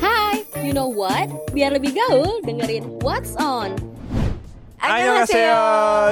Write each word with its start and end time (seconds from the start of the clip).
Hai, 0.00 0.44
you 0.64 0.72
know 0.72 0.88
what? 0.88 1.28
Biar 1.52 1.76
lebih 1.76 1.92
gaul, 1.92 2.40
dengerin 2.44 3.00
What's 3.04 3.36
On. 3.36 3.76
Annyeonghaseyo, 4.80 5.60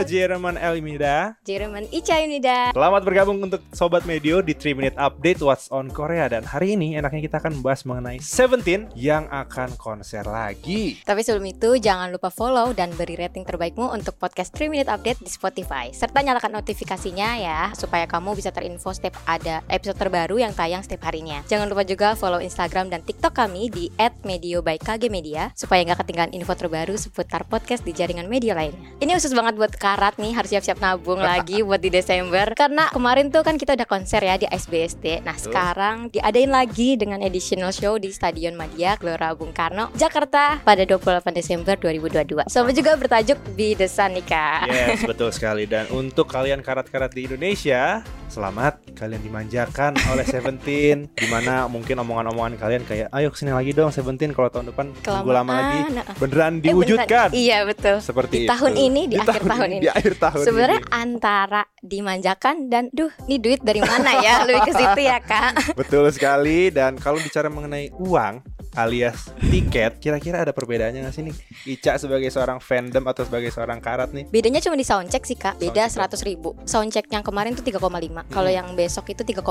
Jerman 0.04 0.60
Elimida. 0.60 1.40
Jerman 1.40 1.88
Ica 1.88 2.20
Yunida. 2.20 2.76
Selamat 2.76 3.00
bergabung 3.00 3.40
untuk 3.40 3.64
Sobat 3.72 4.04
Medio 4.04 4.44
di 4.44 4.52
3 4.52 4.76
Minute 4.76 4.96
Update 5.00 5.40
What's 5.40 5.72
on 5.72 5.88
Korea. 5.88 6.28
Dan 6.28 6.44
hari 6.44 6.76
ini 6.76 6.92
enaknya 6.92 7.24
kita 7.24 7.40
akan 7.40 7.58
membahas 7.58 7.88
mengenai 7.88 8.20
Seventeen 8.20 8.92
yang 8.92 9.24
akan 9.32 9.72
konser 9.80 10.20
lagi. 10.28 11.00
Tapi 11.00 11.24
sebelum 11.24 11.48
itu 11.48 11.80
jangan 11.80 12.12
lupa 12.12 12.28
follow 12.28 12.76
dan 12.76 12.92
beri 12.92 13.16
rating 13.16 13.48
terbaikmu 13.48 13.88
untuk 13.88 14.20
podcast 14.20 14.52
3 14.52 14.68
Minute 14.68 14.92
Update 14.92 15.24
di 15.24 15.32
Spotify. 15.32 15.88
Serta 15.96 16.20
nyalakan 16.20 16.60
notifikasinya 16.60 17.40
ya 17.40 17.72
Supaya 17.72 18.04
kamu 18.04 18.36
bisa 18.36 18.52
terinfo 18.52 18.92
setiap 18.92 19.16
ada 19.24 19.64
episode 19.72 19.96
terbaru 19.96 20.44
yang 20.44 20.52
tayang 20.52 20.84
setiap 20.84 21.08
harinya. 21.08 21.40
Jangan 21.48 21.72
lupa 21.72 21.88
juga 21.88 22.12
follow 22.12 22.44
Instagram 22.44 22.92
dan 22.92 23.00
TikTok 23.00 23.32
kami 23.32 23.72
di 23.72 23.88
@medio 24.28 24.60
by 24.60 24.76
KG 24.76 25.08
Media 25.08 25.56
Supaya 25.56 25.88
nggak 25.88 26.04
ketinggalan 26.04 26.36
info 26.36 26.52
terbaru 26.52 27.00
seputar 27.00 27.48
podcast 27.48 27.80
di 27.88 27.96
jaringan 27.96 28.28
media 28.28 28.57
lainnya. 28.58 28.90
Ini 28.98 29.14
khusus 29.14 29.30
banget 29.30 29.54
buat 29.54 29.70
Karat 29.70 30.18
nih 30.18 30.34
harus 30.34 30.50
siap-siap 30.50 30.82
nabung 30.82 31.22
lagi 31.22 31.62
buat 31.66 31.78
di 31.78 31.86
Desember. 31.88 32.50
Karena 32.52 32.90
kemarin 32.90 33.30
tuh 33.30 33.46
kan 33.46 33.54
kita 33.54 33.78
udah 33.78 33.86
konser 33.86 34.18
ya 34.18 34.34
di 34.34 34.50
SBSD 34.50 35.22
Nah 35.22 35.38
Betul. 35.38 35.54
sekarang 35.54 35.96
diadain 36.10 36.50
lagi 36.50 36.98
dengan 36.98 37.22
additional 37.22 37.70
show 37.70 37.94
di 37.94 38.10
Stadion 38.10 38.58
Madia 38.58 38.98
Gelora 38.98 39.30
Bung 39.32 39.54
Karno 39.54 39.94
Jakarta 39.94 40.58
pada 40.58 40.82
28 40.82 41.22
Desember 41.30 41.78
2022 41.78 42.50
Sama 42.50 42.74
juga 42.74 42.98
bertajuk 42.98 43.38
Be 43.54 43.78
The 43.78 43.86
Sun 43.86 44.18
nih 44.18 44.26
kak. 44.26 44.60
Yes, 44.66 45.06
betul 45.10 45.30
sekali. 45.30 45.70
Dan 45.70 45.86
untuk 45.94 46.26
kalian 46.26 46.58
karat-karat 46.58 47.14
di 47.14 47.30
Indonesia 47.30 48.02
Selamat, 48.28 48.82
kalian 48.92 49.22
dimanjakan 49.22 49.96
oleh 50.10 50.26
Seventeen 50.32 51.06
Di 51.14 51.26
mana 51.30 51.64
mungkin 51.64 51.96
omongan-omongan 51.96 52.58
kalian 52.58 52.82
kayak 52.82 53.08
Ayo 53.08 53.30
ke 53.30 53.38
sini 53.38 53.54
lagi 53.54 53.70
dong 53.70 53.88
Seventeen. 53.88 54.34
Kalau 54.34 54.50
tahun 54.50 54.68
depan 54.68 54.90
Tunggu 55.00 55.30
lama 55.30 55.48
lagi 55.48 55.78
Kelamaan, 55.86 55.92
nah. 55.94 56.16
Beneran 56.18 56.52
Eh, 56.58 56.62
diwujudkan. 56.64 57.28
Beneran. 57.30 57.30
Iya 57.36 57.58
betul. 57.62 57.96
Seperti 58.02 58.47
Di 58.48 58.56
tahun 58.56 58.74
ini, 58.80 59.02
di 59.12 59.16
akhir 59.20 59.44
tahun 59.44 59.68
ini. 59.76 59.82
Di 59.84 59.90
akhir 59.92 60.14
tahun 60.16 60.44
Sebenarnya 60.48 60.80
ini. 60.80 60.88
antara 60.88 61.62
dimanjakan 61.84 62.72
dan 62.72 62.88
duh 62.96 63.12
ini 63.28 63.36
duit 63.36 63.60
dari 63.60 63.84
mana 63.84 64.24
ya 64.24 64.40
lebih 64.48 64.64
ke 64.64 64.72
situ 64.72 65.00
ya 65.04 65.20
kak 65.20 65.76
Betul 65.76 66.08
sekali 66.08 66.72
dan 66.72 66.96
kalau 66.96 67.20
bicara 67.20 67.52
mengenai 67.52 67.92
uang 68.00 68.40
alias 68.78 69.34
tiket 69.42 69.98
kira-kira 69.98 70.46
ada 70.46 70.54
perbedaannya 70.54 71.02
nggak 71.02 71.14
sih 71.14 71.22
nih 71.26 71.34
Ica 71.74 71.98
sebagai 71.98 72.30
seorang 72.30 72.62
fandom 72.62 73.02
atau 73.10 73.26
sebagai 73.26 73.50
seorang 73.50 73.82
karat 73.82 74.14
nih 74.14 74.30
Bedanya 74.30 74.62
cuma 74.62 74.78
di 74.78 74.86
soundcheck 74.86 75.26
sih 75.26 75.34
kak 75.34 75.58
Beda. 75.58 75.90
100 75.90 76.14
ribu 76.22 76.54
Soundcheck 76.62 77.10
yang 77.10 77.26
kemarin 77.26 77.58
tuh 77.58 77.66
3,5 77.66 77.82
Kalau 78.30 78.50
yang 78.50 78.78
besok 78.78 79.10
itu 79.10 79.26
3,6 79.26 79.42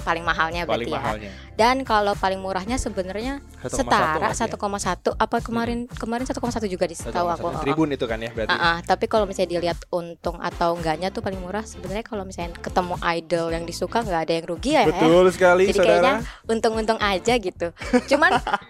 Paling 0.00 0.24
mahalnya 0.24 0.64
paling 0.64 0.88
berarti 0.88 0.90
ya 0.90 0.96
mahalnya 0.96 1.30
Dan 1.58 1.76
kalau 1.84 2.16
paling 2.16 2.40
murahnya 2.40 2.80
sebenarnya 2.80 3.44
1,1 3.60 3.76
setara 3.76 4.32
lagi 4.32 4.40
ya? 4.40 4.56
1,1 4.56 5.20
apa 5.20 5.36
kemarin 5.44 5.78
kemarin 5.90 6.24
1,1 6.24 6.40
juga 6.72 6.84
di 6.88 6.96
setahu 6.96 7.28
1,1. 7.28 7.36
aku. 7.36 7.46
tribun 7.60 7.88
itu 7.92 8.04
kan 8.08 8.18
ya 8.22 8.32
berarti 8.32 8.56
Ah, 8.56 8.76
ah, 8.76 8.78
tapi 8.80 9.06
kalau 9.06 9.28
misalnya 9.28 9.60
dilihat 9.60 9.78
untung 9.92 10.40
atau 10.40 10.74
enggaknya 10.74 11.12
tuh 11.12 11.20
paling 11.20 11.38
murah 11.38 11.62
sebenarnya 11.62 12.04
kalau 12.06 12.24
misalnya 12.24 12.56
ketemu 12.58 12.96
idol 13.18 13.46
yang 13.52 13.64
disuka 13.68 14.00
nggak 14.00 14.20
ada 14.26 14.32
yang 14.40 14.46
rugi 14.48 14.70
ya. 14.74 14.82
ya. 14.84 14.86
betul 14.90 15.24
sekali 15.30 15.62
Jadi 15.68 15.78
saudara 15.78 15.90
kayaknya 15.90 16.14
untung-untung 16.48 16.98
aja 17.00 17.34
gitu. 17.36 17.68
Cuman 18.10 18.30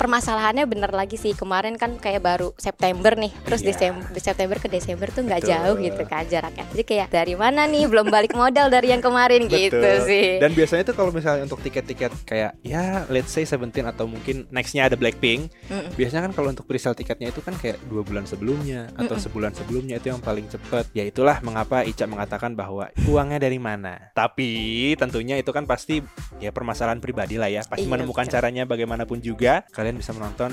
permasalahannya 0.00 0.64
bener 0.64 0.88
lagi 0.90 1.14
sih 1.14 1.36
kemarin 1.36 1.76
kan 1.76 2.00
kayak 2.00 2.24
baru 2.24 2.56
September 2.56 3.12
nih 3.12 3.28
terus 3.44 3.60
Iya. 3.60 3.68
Desember 3.76 4.08
September 4.16 4.56
ke 4.56 4.68
Desember 4.72 5.06
tuh 5.06 5.22
nggak 5.22 5.42
jauh 5.44 5.76
gitu 5.76 6.02
kan 6.08 6.24
jaraknya 6.24 6.64
jadi 6.72 6.84
kayak 6.88 7.08
dari 7.12 7.34
mana 7.36 7.68
nih 7.68 7.84
belum 7.84 8.08
balik 8.08 8.32
modal 8.32 8.72
dari 8.72 8.88
yang 8.88 9.04
kemarin 9.04 9.44
gitu 9.44 9.76
Betul. 9.76 10.08
sih 10.08 10.40
Dan 10.40 10.56
biasanya 10.56 10.88
tuh 10.88 10.96
kalau 10.96 11.12
misalnya 11.12 11.44
untuk 11.44 11.60
tiket-tiket 11.60 12.08
kayak 12.24 12.56
ya 12.64 13.04
let's 13.12 13.28
say 13.28 13.44
Seventeen 13.44 13.84
atau 13.84 14.06
mungkin 14.06 14.46
nextnya 14.48 14.86
ada 14.86 14.94
Blackpink, 14.94 15.50
Mm-mm. 15.66 15.90
biasanya 15.98 16.30
kan 16.30 16.32
kalau 16.32 16.48
untuk 16.54 16.70
presale 16.70 16.94
tiketnya 16.94 17.34
itu 17.34 17.42
kan 17.42 17.50
kayak 17.52 17.82
dua 17.90 18.06
bulan 18.06 18.22
sebelumnya 18.22 18.86
atau 18.94 19.18
Mm-mm. 19.18 19.24
sebulan 19.26 19.52
sebelumnya 19.52 19.98
itu 19.98 20.06
yang 20.06 20.22
paling 20.22 20.46
cepet. 20.46 20.86
Ya 20.94 21.02
itulah 21.02 21.42
mengapa 21.42 21.82
Ica 21.82 22.06
mengatakan 22.06 22.54
bahwa 22.54 22.86
uangnya 23.04 23.42
dari 23.42 23.58
mana. 23.58 24.14
Tapi 24.14 24.50
tentunya 24.94 25.34
itu 25.34 25.50
kan 25.50 25.66
pasti 25.66 25.98
ya 26.38 26.54
permasalahan 26.54 27.02
pribadi 27.02 27.42
lah 27.42 27.50
ya. 27.50 27.66
Pasti 27.66 27.82
Iya, 27.84 27.90
menemukan 27.90 28.22
betul. 28.22 28.34
caranya 28.38 28.62
bagaimanapun 28.62 29.18
juga 29.18 29.66
kalian 29.74 29.89
bisa 29.96 30.12
menonton 30.12 30.52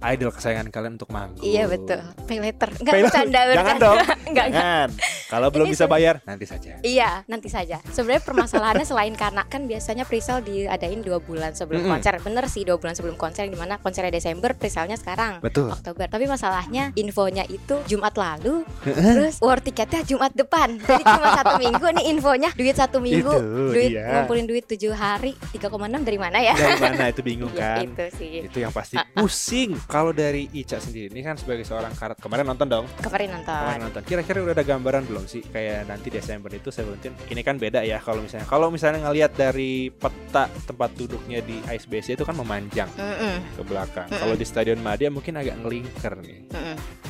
idol 0.00 0.30
kesayangan 0.30 0.68
kalian 0.68 0.94
untuk 0.94 1.08
manggung. 1.08 1.42
iya 1.42 1.64
betul 1.64 1.98
pay 2.24 2.38
later 2.38 2.68
nggak 2.70 2.86
Pay 2.88 3.00
later. 3.00 3.06
bercanda 3.08 3.40
Jangan 3.40 3.50
bercanda 3.50 3.82
dong. 3.82 3.96
nggak 3.98 4.18
nggak 4.28 4.46
Jangan. 4.48 4.88
Kalau 5.28 5.48
belum 5.48 5.66
Ini 5.66 5.72
bisa 5.72 5.84
bayar 5.84 6.14
nanti 6.22 6.44
saja. 6.44 6.80
Iya, 6.80 7.10
nanti 7.24 7.48
saja. 7.48 7.84
Sebenarnya 7.86 8.22
permasalahannya 8.22 8.82
selain 8.82 9.12
karena 9.12 9.44
kan 9.44 9.64
biasanya 9.64 10.02
presale 10.02 10.40
diadain 10.40 11.00
dua 11.00 11.18
bulan 11.18 11.52
sebelum 11.52 11.84
Mm-mm. 11.84 11.92
konser. 11.94 12.16
Bener 12.18 12.44
sih 12.46 12.64
dua 12.64 12.76
bulan 12.76 12.92
sebelum 12.92 13.12
konser 13.14 13.44
di 13.44 13.52
mana 13.52 13.76
konsernya 13.76 14.08
Desember, 14.10 14.52
presale-nya 14.52 14.96
sekarang 14.96 15.40
Betul. 15.40 15.68
Oktober. 15.68 16.08
Tapi 16.08 16.24
masalahnya 16.24 16.92
infonya 16.94 17.44
itu 17.44 17.76
Jumat 17.86 18.16
lalu, 18.16 18.64
terus 18.82 19.36
war 19.38 19.58
tiketnya 19.58 20.00
Jumat 20.02 20.32
depan. 20.32 20.76
Jadi 20.78 21.02
cuma 21.02 21.28
satu 21.38 21.54
minggu 21.58 21.86
nih 21.92 22.04
infonya 22.08 22.50
duit 22.54 22.72
satu 22.74 22.96
minggu, 22.98 23.28
Itu 23.28 23.68
duit 23.70 23.90
dia. 23.92 24.08
ngumpulin 24.10 24.44
duit 24.44 24.64
tujuh 24.66 24.92
hari 24.92 25.36
3,6 25.52 25.68
dari 26.00 26.18
mana 26.18 26.38
ya? 26.40 26.54
Dari 26.54 26.80
mana 26.80 27.04
itu 27.06 27.20
bingung 27.20 27.52
Iya, 27.54 27.60
kan? 27.76 27.84
itu 27.84 28.04
sih. 28.16 28.32
Itu 28.44 28.58
yang 28.58 28.72
pasti 28.72 28.96
pusing. 29.12 29.76
Kalau 29.88 30.12
dari 30.12 30.52
Ica 30.52 30.76
sendiri 30.76 31.08
ini 31.08 31.24
kan 31.24 31.40
sebagai 31.40 31.64
seorang 31.64 31.96
karat 31.96 32.20
kemarin 32.20 32.44
nonton 32.44 32.68
dong. 32.68 32.84
Kemarin 33.00 33.40
nonton. 33.40 33.56
Kemarin 33.56 33.80
nonton. 33.88 34.02
Kira-kira 34.04 34.38
udah 34.44 34.52
ada 34.52 34.64
gambaran 34.68 35.08
belum 35.08 35.24
sih 35.24 35.40
kayak 35.48 35.88
nanti 35.88 36.12
Desember 36.12 36.52
itu 36.52 36.68
Seventeen 36.68 37.16
ini 37.32 37.40
kan 37.40 37.56
beda 37.56 37.80
ya 37.80 37.96
kalau 37.96 38.20
misalnya 38.20 38.44
kalau 38.44 38.68
misalnya 38.68 39.08
ngelihat 39.08 39.32
dari 39.32 39.88
peta 39.88 40.52
tempat 40.68 40.92
duduknya 40.92 41.40
di 41.40 41.56
ISBC 41.64 42.20
itu 42.20 42.28
kan 42.28 42.36
memanjang 42.36 42.92
Mm-mm, 43.00 43.56
ke 43.56 43.62
belakang. 43.64 44.12
Kalau 44.12 44.36
di 44.36 44.44
Stadion 44.44 44.76
Madia 44.84 45.08
mungkin 45.08 45.40
agak 45.40 45.56
ngelingker 45.64 46.20
nih. 46.20 46.44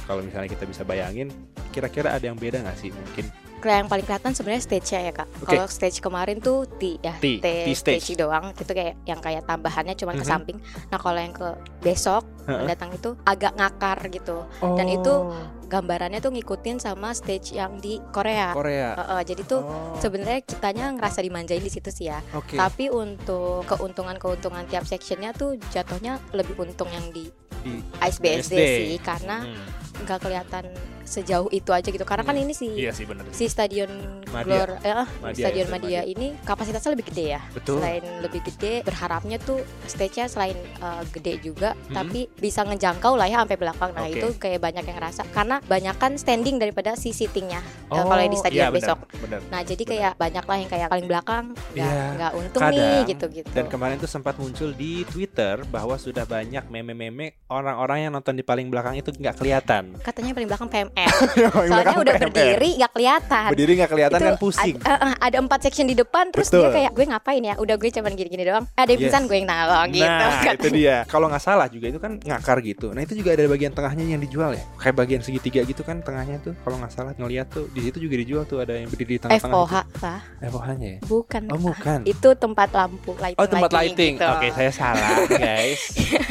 Kalau 0.06 0.22
misalnya 0.22 0.46
kita 0.46 0.62
bisa 0.62 0.86
bayangin 0.86 1.34
kira-kira 1.74 2.14
ada 2.14 2.30
yang 2.30 2.38
beda 2.38 2.62
nggak 2.62 2.78
sih 2.78 2.94
mungkin? 2.94 3.26
Yang 3.58 3.88
paling 3.88 4.04
kelihatan 4.06 4.32
sebenarnya 4.32 4.62
stage-nya 4.62 5.00
ya 5.02 5.12
kak. 5.12 5.28
Oke. 5.36 5.46
Kalau 5.50 5.66
stage 5.66 5.98
kemarin 5.98 6.38
tuh 6.38 6.64
T 6.68 6.96
ya, 7.00 7.14
T, 7.16 7.42
T 7.42 7.46
stage. 7.74 8.04
stage. 8.04 8.16
doang. 8.16 8.50
Itu 8.52 8.70
kayak 8.70 8.94
yang 9.02 9.18
kayak 9.18 9.42
tambahannya 9.44 9.94
cuma 9.94 10.12
ke 10.12 10.22
Mhm. 10.22 10.30
samping. 10.30 10.58
Nah 10.88 10.98
kalau 10.98 11.18
yang 11.18 11.32
ke 11.32 11.48
besok 11.80 12.22
Heeh. 12.44 12.58
mendatang 12.60 12.90
itu 12.90 13.18
agak 13.22 13.52
ngakar 13.54 13.98
gitu. 14.08 14.46
Dan 14.62 14.86
itu 14.88 15.14
Gambarannya 15.68 16.24
tuh 16.24 16.32
ngikutin 16.32 16.80
sama 16.80 17.12
stage 17.12 17.52
yang 17.52 17.76
di 17.76 18.00
Korea. 18.08 18.56
Korea. 18.56 18.96
Heeh, 18.96 19.20
jadi 19.22 19.42
tuh 19.44 19.60
Oh, 19.60 19.92
sebenarnya 20.00 20.40
kitanya 20.40 20.88
ngerasa 20.96 21.20
dimanjain 21.20 21.60
di 21.60 21.68
situ 21.68 21.92
sih 21.92 22.08
ya. 22.08 22.24
Oke. 22.32 22.56
Tapi 22.56 22.88
untuk 22.88 23.68
keuntungan-keuntungan 23.68 24.64
tiap 24.64 24.88
sectionnya 24.88 25.36
tuh 25.36 25.60
jatuhnya 25.68 26.24
lebih 26.32 26.56
untung 26.56 26.88
yang 26.88 27.12
di 27.12 27.28
Di 27.60 27.84
ISBSD 28.00 28.48
SD. 28.48 28.56
sih 28.56 28.98
karena 28.98 29.44
Hmm. 29.44 30.08
nggak 30.08 30.18
kelihatan 30.18 30.64
sejauh 31.08 31.48
itu 31.50 31.70
aja 31.70 31.88
gitu. 31.88 32.04
Karena 32.04 32.22
kan 32.22 32.36
Hmm. 32.36 32.44
ini 32.44 32.52
sih 32.52 32.70
Iya 32.70 32.92
sih 32.92 33.02
bener. 33.02 33.24
si 33.30 33.48
stadion 33.48 33.88
Madia. 34.28 34.44
Glor 34.44 34.70
eh, 34.78 34.92
ah, 34.94 35.08
Madia, 35.18 35.40
stadion 35.40 35.64
SM 35.64 35.72
Madia 35.72 35.88
Madia. 35.98 36.02
ini 36.06 36.26
kapasitasnya 36.38 36.90
lebih 36.92 37.06
gede 37.08 37.24
ya. 37.30 37.40
Betul. 37.50 37.80
Selain 37.80 38.04
lebih 38.20 38.40
gede, 38.44 38.72
berharapnya 38.82 39.36
tuh 39.38 39.58
stage-nya 39.84 40.26
selain 40.26 40.52
uh, 40.78 41.00
gede 41.08 41.40
juga, 41.40 41.72
Hmm. 41.80 41.96
tapi 41.96 42.28
bisa 42.34 42.60
ngejangkau 42.62 43.16
lah 43.16 43.24
ya 43.24 43.40
sampai 43.40 43.56
belakang. 43.56 43.90
Nah 43.90 44.04
Oke. 44.04 44.14
itu 44.14 44.26
kayak 44.36 44.60
banyak 44.60 44.84
yang 44.84 44.96
ngerasa 44.96 45.22
karena 45.28 45.56
banyak 45.62 45.96
kan 45.96 46.12
standing 46.14 46.56
daripada 46.56 46.92
si 46.92 47.10
seatingnya 47.10 47.58
uh, 47.88 47.94
Oh, 47.96 48.06
kalau 48.06 48.20
di 48.20 48.36
stadion 48.36 48.62
iya, 48.62 48.68
besok. 48.68 48.98
benar. 49.16 49.40
Nah 49.48 49.60
jadi 49.62 49.78
Benar. 49.78 49.90
kayak 49.90 50.12
banyak 50.18 50.44
lah 50.44 50.56
yang 50.58 50.68
kayak 50.68 50.88
paling 50.88 51.06
belakang 51.06 51.44
nggak 51.70 51.88
Iya, 51.88 52.04
nggak 52.14 52.32
untung 52.34 52.62
kadang. 52.62 52.76
nih 52.76 52.98
gitu-gitu. 53.08 53.50
Dan 53.50 53.64
kemarin 53.66 53.96
tuh 53.96 54.08
sempat 54.08 54.34
muncul 54.36 54.70
di 54.70 54.92
Twitter 55.04 55.64
bahwa 55.64 55.96
sudah 55.96 56.24
banyak 56.24 56.64
meme-meme 56.66 57.32
orang-orang 57.48 57.98
yang 58.04 58.12
nonton 58.12 58.34
di 58.34 58.42
paling 58.42 58.68
belakang 58.68 58.94
itu 58.94 59.08
nggak 59.10 59.36
kelihatan. 59.36 59.96
Katanya 59.98 60.34
paling 60.34 60.48
belakang 60.48 60.68
PMR. 60.68 60.97
Paling 61.06 61.52
Soalnya 61.68 61.68
belakang 61.68 61.96
udah 61.98 62.14
berdiri 62.18 62.70
nggak 62.76 62.92
kelihatan. 62.92 63.48
Berdiri 63.48 63.72
nggak 63.74 63.90
kelihatan 63.90 64.18
Itu 64.18 64.24
kan 64.24 64.34
pusing. 64.36 64.74
Ada, 64.76 64.88
eh, 64.88 65.04
eh, 65.04 65.14
ada 65.20 65.36
empat 65.38 65.60
section 65.62 65.86
di 65.86 65.94
depan 65.94 66.24
terus 66.28 66.48
Betul. 66.48 66.60
dia 66.60 66.68
kayak 66.72 66.90
gue 66.92 67.04
ngapain 67.06 67.42
ya? 67.42 67.54
Udah 67.56 67.74
gue 67.74 67.90
cuman 67.90 68.12
gini-gini 68.12 68.44
doang. 68.44 68.64
Ada 68.72 68.88
yang 68.88 68.98
Yes. 68.98 69.02
pingsan 69.04 69.22
gue 69.24 69.36
yang 69.36 69.46
nolong 69.46 69.88
gitu. 69.90 70.08
Nah 70.08 70.30
itu 70.56 70.68
dia 70.72 70.96
Kalau 71.04 71.26
nggak 71.26 71.40
salah 71.40 71.66
juga 71.66 71.86
itu 71.86 71.98
kan 71.98 72.12
ngakar 72.18 72.58
gitu 72.60 72.90
Nah 72.90 73.00
itu 73.00 73.14
juga 73.14 73.30
ada 73.30 73.44
bagian 73.46 73.70
tengahnya 73.70 74.04
yang 74.06 74.18
dijual 74.18 74.50
ya 74.50 74.64
Kayak 74.76 74.96
bagian 74.96 75.20
segitiga 75.20 75.60
gitu 75.62 75.82
kan 75.82 76.00
tengahnya 76.00 76.40
tuh 76.40 76.56
Kalau 76.58 76.76
nggak 76.76 76.90
salah 76.90 77.12
ngeliat 77.14 77.46
tuh 77.48 77.68
di 77.68 77.80
situ 77.80 77.98
juga 78.00 78.14
dijual 78.16 78.42
tuh 78.42 78.58
Ada 78.58 78.74
yang 78.76 78.88
berdiri 78.88 79.08
di 79.10 79.20
tengah-tengah 79.20 79.54
FOH 79.54 79.74
gitu. 79.84 79.98
lah, 80.00 80.20
FOH 80.42 80.66
nya 80.74 80.88
ya 80.88 80.98
bukan. 81.04 81.42
Oh 81.48 81.60
bukan 81.60 81.98
Itu 82.04 82.28
tempat 82.32 82.68
lampu 82.70 83.12
lighting. 83.14 83.38
Oh 83.38 83.46
tempat 83.46 83.70
lighting 83.70 84.12
gitu. 84.14 84.26
Oke 84.28 84.48
saya 84.50 84.70
salah 84.70 85.10
guys 85.38 85.80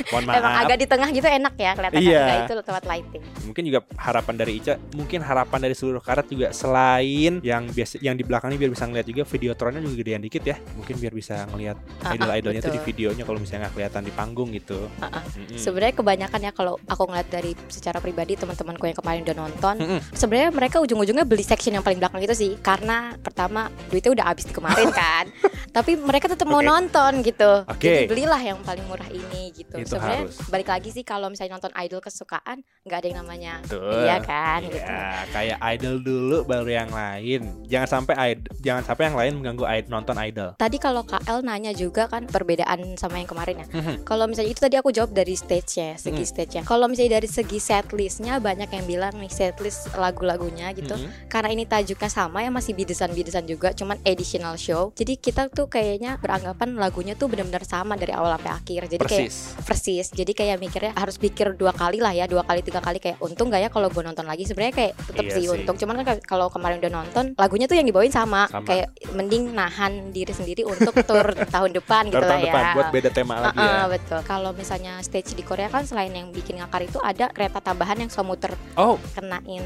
Mohon 0.10 0.24
maaf 0.25 0.38
Emang 0.38 0.54
agak 0.58 0.78
di 0.78 0.86
tengah 0.86 1.10
gitu 1.10 1.28
enak 1.28 1.54
ya 1.56 1.72
kelihatan 1.74 2.00
Iya. 2.00 2.24
Itu 2.44 2.54
tempat 2.62 2.84
lighting. 2.84 3.22
mungkin 3.44 3.63
juga 3.63 3.80
harapan 3.96 4.36
dari 4.36 4.56
Ica 4.57 4.74
mungkin 4.94 5.19
harapan 5.21 5.59
dari 5.69 5.75
seluruh 5.77 6.01
karat 6.01 6.25
juga 6.27 6.50
selain 6.51 7.39
yang 7.42 7.69
biasa 7.69 8.01
yang 8.01 8.15
di 8.18 8.24
belakangnya 8.25 8.57
biar 8.57 8.71
bisa 8.74 8.86
ngeliat 8.89 9.07
juga 9.07 9.24
videotronnya 9.24 9.81
juga 9.83 9.95
gedean 10.01 10.21
dikit 10.24 10.44
ya 10.44 10.57
mungkin 10.75 10.95
biar 10.98 11.13
bisa 11.13 11.45
ngeliat 11.54 11.77
Ah, 12.01 12.13
ah, 12.13 12.15
idol-idolnya 12.15 12.62
tuh 12.62 12.74
di 12.74 12.81
videonya 12.81 13.24
kalau 13.25 13.39
misalnya 13.42 13.68
nggak 13.68 13.75
kelihatan 13.75 14.01
di 14.06 14.13
panggung 14.13 14.50
gitu. 14.54 14.80
Mm-mm. 15.01 15.57
Sebenarnya 15.57 15.95
kebanyakan 15.98 16.39
ya 16.39 16.51
kalau 16.54 16.74
aku 16.86 17.04
ngeliat 17.09 17.27
dari 17.30 17.51
secara 17.68 17.98
pribadi 17.98 18.38
teman-temanku 18.38 18.86
yang 18.86 18.98
kemarin 18.98 19.21
udah 19.25 19.38
nonton, 19.38 19.75
Mm-mm. 19.81 20.00
sebenarnya 20.13 20.50
mereka 20.54 20.77
ujung-ujungnya 20.80 21.25
beli 21.25 21.44
section 21.44 21.74
yang 21.74 21.83
paling 21.86 21.98
belakang 21.98 22.21
itu 22.21 22.36
sih 22.38 22.51
karena 22.62 23.18
pertama 23.19 23.68
duitnya 23.89 24.13
udah 24.13 24.25
habis 24.30 24.45
di 24.45 24.53
kemarin 24.53 24.89
kan. 24.94 25.25
Tapi 25.77 25.94
mereka 26.00 26.31
tetap 26.31 26.48
mau 26.50 26.62
Oke. 26.63 26.69
nonton 26.69 27.12
gitu. 27.21 27.51
Oke. 27.68 27.86
Jadi 27.86 28.00
belilah 28.10 28.42
yang 28.42 28.57
paling 28.63 28.86
murah 28.88 29.10
ini 29.10 29.53
gitu. 29.53 29.77
Itu 29.77 29.98
sebenarnya 29.98 30.25
balik 30.50 30.69
lagi 30.69 30.89
sih 30.94 31.03
kalau 31.03 31.27
misalnya 31.27 31.57
nonton 31.60 31.74
idol 31.81 32.00
kesukaan 32.00 32.63
nggak 32.88 32.98
ada 33.03 33.07
yang 33.12 33.19
namanya 33.19 33.53
Betul. 33.68 33.92
iya 34.00 34.15
kan 34.24 34.47
gitu. 34.64 34.80
Ya, 34.80 35.24
kayak 35.30 35.58
idol 35.76 35.96
dulu 36.00 36.38
baru 36.44 36.70
yang 36.70 36.92
lain. 36.92 37.42
Jangan 37.66 37.90
sampai 37.90 38.16
id- 38.32 38.48
jangan 38.60 38.84
sampai 38.84 39.04
yang 39.08 39.18
lain 39.18 39.32
mengganggu 39.38 39.66
id- 39.68 39.90
nonton 39.90 40.16
idol. 40.18 40.50
Tadi 40.56 40.78
kalau 40.78 41.04
KL 41.04 41.40
nanya 41.42 41.72
juga 41.72 42.08
kan 42.08 42.26
perbedaan 42.26 42.96
sama 42.96 43.18
yang 43.18 43.28
kemarin 43.28 43.64
ya. 43.64 43.68
Mhm. 43.70 43.96
Kalau 44.04 44.26
misalnya 44.26 44.52
itu 44.52 44.62
tadi 44.62 44.76
aku 44.76 44.92
jawab 44.92 45.12
dari 45.12 45.34
stage-nya, 45.34 45.98
segi 45.98 46.24
Hmm. 46.24 46.30
stage-nya. 46.30 46.62
Kalau 46.64 46.86
misalnya 46.86 47.18
dari 47.18 47.28
segi 47.28 47.58
setlistnya 47.58 48.38
banyak 48.38 48.70
yang 48.70 48.86
bilang 48.86 49.14
nih 49.16 49.30
setlist 49.30 49.90
lagu-lagunya 49.94 50.70
gitu. 50.72 50.94
Mhm. 50.94 51.28
Karena 51.28 51.50
ini 51.50 51.64
tajuknya 51.64 52.08
sama 52.08 52.44
ya 52.44 52.52
masih 52.52 52.74
bidesan-bidesan 52.74 53.46
juga, 53.46 53.72
cuman 53.72 53.98
additional 54.04 54.56
show. 54.56 54.92
Jadi 54.94 55.18
kita 55.18 55.50
tuh 55.50 55.66
kayaknya 55.66 56.18
beranggapan 56.18 56.76
lagunya 56.76 57.14
tuh 57.14 57.28
benar-benar 57.28 57.64
sama 57.64 57.96
dari 57.96 58.12
awal 58.12 58.36
sampai 58.36 58.52
akhir. 58.54 58.82
Jadi 58.88 59.02
kayak 59.02 59.30
Persis. 59.32 59.36
persis. 59.64 60.08
Jadi 60.12 60.32
kayak 60.32 60.58
mikirnya 60.58 60.92
harus 60.94 61.18
pikir 61.18 61.56
dua 61.56 61.72
kali 61.72 61.98
lah 61.98 62.12
ya, 62.12 62.28
dua 62.28 62.44
kali 62.44 62.62
tiga 62.62 62.78
kali 62.78 63.00
kayak 63.00 63.18
untung 63.18 63.48
gak 63.48 63.64
ya 63.64 63.70
kalau 63.70 63.88
gue 63.88 64.04
nonton 64.04 64.26
lagi. 64.27 64.44
Sebenarnya 64.44 64.75
kayak 64.75 64.94
tetap 65.01 65.24
Iya 65.24 65.33
sih, 65.33 65.44
sih. 65.44 65.50
untung. 65.50 65.75
Cuman 65.75 66.03
kan 66.03 66.18
kalau 66.21 66.47
kemarin 66.47 66.77
udah 66.77 66.91
nonton, 66.94 67.25
lagunya 67.33 67.65
tuh 67.65 67.74
yang 67.74 67.88
dibawain 67.88 68.12
sama. 68.12 68.45
Sama. 68.45 68.63
Kayak 68.63 68.88
mending 69.12 69.51
nahan 69.51 70.12
diri 70.12 70.29
sendiri 70.29 70.62
untuk 70.63 70.94
tour 71.01 71.24
tahun 71.56 71.71
depan 71.74 72.07
gitu 72.07 72.19
lah 72.19 72.38
ya. 72.38 72.45
depan 72.45 72.63
buat 72.74 72.88
beda 72.91 73.09
tema 73.09 73.35
lagi 73.41 73.57
Heeh, 73.57 73.71
ya. 73.79 73.88
betul. 73.88 74.19
Kalau 74.21 74.51
misalnya 74.51 75.00
stage 75.00 75.31
di 75.31 75.41
Korea 75.41 75.68
kan 75.68 75.83
selain 75.83 76.12
yang 76.12 76.29
bikin 76.29 76.59
ngakar 76.59 76.83
itu 76.83 77.00
ada 77.00 77.27
kereta 77.27 77.57
tambahan 77.57 77.97
yang 77.97 78.09
suka 78.09 78.24
muter 78.24 78.51
Oh, 78.75 79.00
kenain 79.12 79.63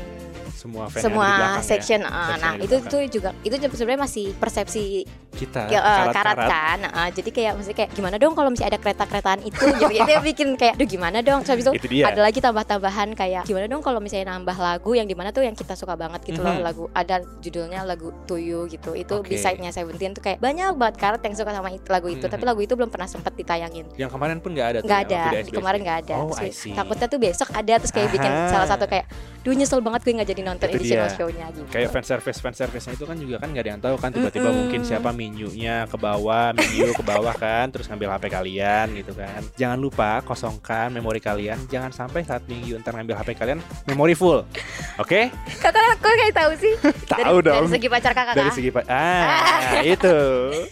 semua 0.54 0.84
fan 0.86 1.00
di 1.00 1.04
semua 1.04 1.28
belakang 1.28 1.56
ya. 1.56 1.62
section. 1.64 2.02
eh, 2.02 2.12
Section 2.12 2.40
nah 2.40 2.54
di 2.54 2.64
itu 2.64 2.76
tuh 2.84 3.02
juga 3.08 3.30
itu 3.42 3.56
sebenarnya 3.58 4.02
masih 4.02 4.26
persepsi 4.36 4.84
kita 5.32 5.66
ya, 5.66 5.80
eh, 5.80 5.82
karat, 5.82 6.14
karat-karat. 6.14 6.48
kan. 6.48 6.80
Eh, 6.84 7.10
jadi 7.14 7.30
kayak 7.30 7.54
mesti 7.56 7.72
kayak 7.74 7.90
gimana 7.92 8.16
dong 8.16 8.34
kalau 8.34 8.48
misalnya 8.48 8.72
ada 8.72 8.80
kereta-keretaan 8.80 9.40
itu 9.42 9.64
gitu. 9.80 9.88
itu 9.90 10.12
bikin 10.24 10.48
kayak 10.54 10.76
aduh 10.76 10.86
gimana 10.86 11.18
dong. 11.20 11.40
Terus 11.42 11.52
habis 11.52 11.66
itu 11.66 11.74
Itu 11.74 11.88
dia. 11.90 12.04
ada 12.06 12.22
lagi 12.22 12.40
tambah-tambahan 12.40 13.10
kayak 13.14 13.44
gimana 13.44 13.66
dong 13.66 13.80
kalau 13.80 13.98
misalnya 13.98 14.28
nambah 14.30 14.54
lagu 14.54 14.92
yang 14.92 15.06
di 15.06 15.14
mana 15.14 15.30
tuh 15.30 15.42
yang 15.42 15.56
kita 15.56 15.74
suka 15.74 15.96
banget 15.96 16.20
gitu 16.24 16.40
loh 16.40 16.52
Mhm. 16.52 16.62
lagu 16.62 16.84
ada 16.92 17.16
judulnya 17.40 17.82
lagu 17.82 18.12
To 18.26 18.36
You 18.36 18.68
gitu 18.68 18.92
itu 18.94 19.14
Oke. 19.14 19.32
beside-nya 19.32 19.72
Seventeen 19.72 20.12
tuh 20.12 20.22
kayak 20.22 20.38
banyak 20.38 20.76
banget 20.76 20.96
karat 20.98 21.22
yang 21.22 21.34
suka 21.34 21.52
sama 21.52 21.70
itu, 21.70 21.88
lagu 21.88 22.08
itu 22.08 22.22
Mhm. 22.22 22.32
tapi 22.32 22.44
lagu 22.44 22.60
itu 22.60 22.74
belum 22.74 22.88
pernah 22.88 23.08
sempat 23.08 23.34
ditayangin 23.34 23.88
Yang 23.96 24.12
kemarin 24.12 24.38
pun 24.38 24.52
nggak 24.52 24.68
ada 24.68 24.80
nggak 24.82 25.00
ya, 25.02 25.24
ada 25.26 25.40
di 25.40 25.52
kemarin 25.52 25.80
nggak 25.82 26.00
ada 26.02 26.16
Oh, 26.18 26.30
Terus 26.30 26.60
takutnya 26.70 27.08
tuh 27.08 27.20
besok 27.20 27.50
ada 27.52 27.74
terus 27.74 27.90
kayak 27.90 28.10
bikin 28.12 28.32
salah 28.48 28.68
satu 28.68 28.86
kayak 28.86 29.08
duh 29.42 29.52
nyesel 29.52 29.80
banget 29.80 30.02
gue 30.02 30.14
nggak 30.14 30.30
jadi 30.30 30.42
nonton 30.44 30.68
Itu 30.68 30.78
additional 30.78 31.06
dia. 31.06 31.18
show-nya 31.18 31.46
gitu 31.50 31.66
Kayak 31.68 31.90
fan 31.90 32.06
service 32.06 32.38
fan 32.38 32.54
service-nya 32.54 32.94
itu 32.94 33.04
kan 33.04 33.16
juga 33.16 33.36
kan 33.38 33.48
nggak 33.50 33.64
ada 33.64 33.72
yang 33.72 33.82
tahu 33.82 33.96
kan 33.96 34.10
tiba-tiba 34.12 34.46
Mm-mm. 34.46 34.60
mungkin 34.62 34.82
siapa 34.82 35.10
menu-nya 35.10 35.76
ke 35.84 35.98
bawah, 35.98 36.54
menu 36.54 36.92
ke 36.92 37.02
bawah 37.02 37.34
kan, 37.34 37.66
terus 37.68 37.86
ngambil 37.86 38.10
HP 38.12 38.24
kalian 38.30 38.88
gitu 38.94 39.12
kan. 39.12 39.42
Jangan 39.56 39.78
lupa 39.78 40.22
kosongkan 40.22 40.90
memori 40.90 41.18
kalian, 41.18 41.58
jangan 41.66 41.90
sampai 41.90 42.22
saat 42.22 42.46
minggu 42.46 42.78
ntar 42.78 42.94
ngambil 42.94 43.18
HP 43.18 43.30
kalian 43.34 43.58
memori 43.84 44.14
full. 44.14 44.46
Oke? 44.98 45.34
kakak 45.58 45.98
kok 45.98 46.12
kayak 46.12 46.36
tahu 46.36 46.52
sih 46.56 46.74
Tahu 47.12 47.38
dong. 47.40 47.64
dari 47.64 47.70
segi 47.72 47.88
pacar 47.88 48.12
kakak 48.12 48.34
Dari 48.34 48.46
kah? 48.46 48.56
segi 48.56 48.70
pa- 48.70 48.88
ah 48.88 49.26
itu 49.88 50.16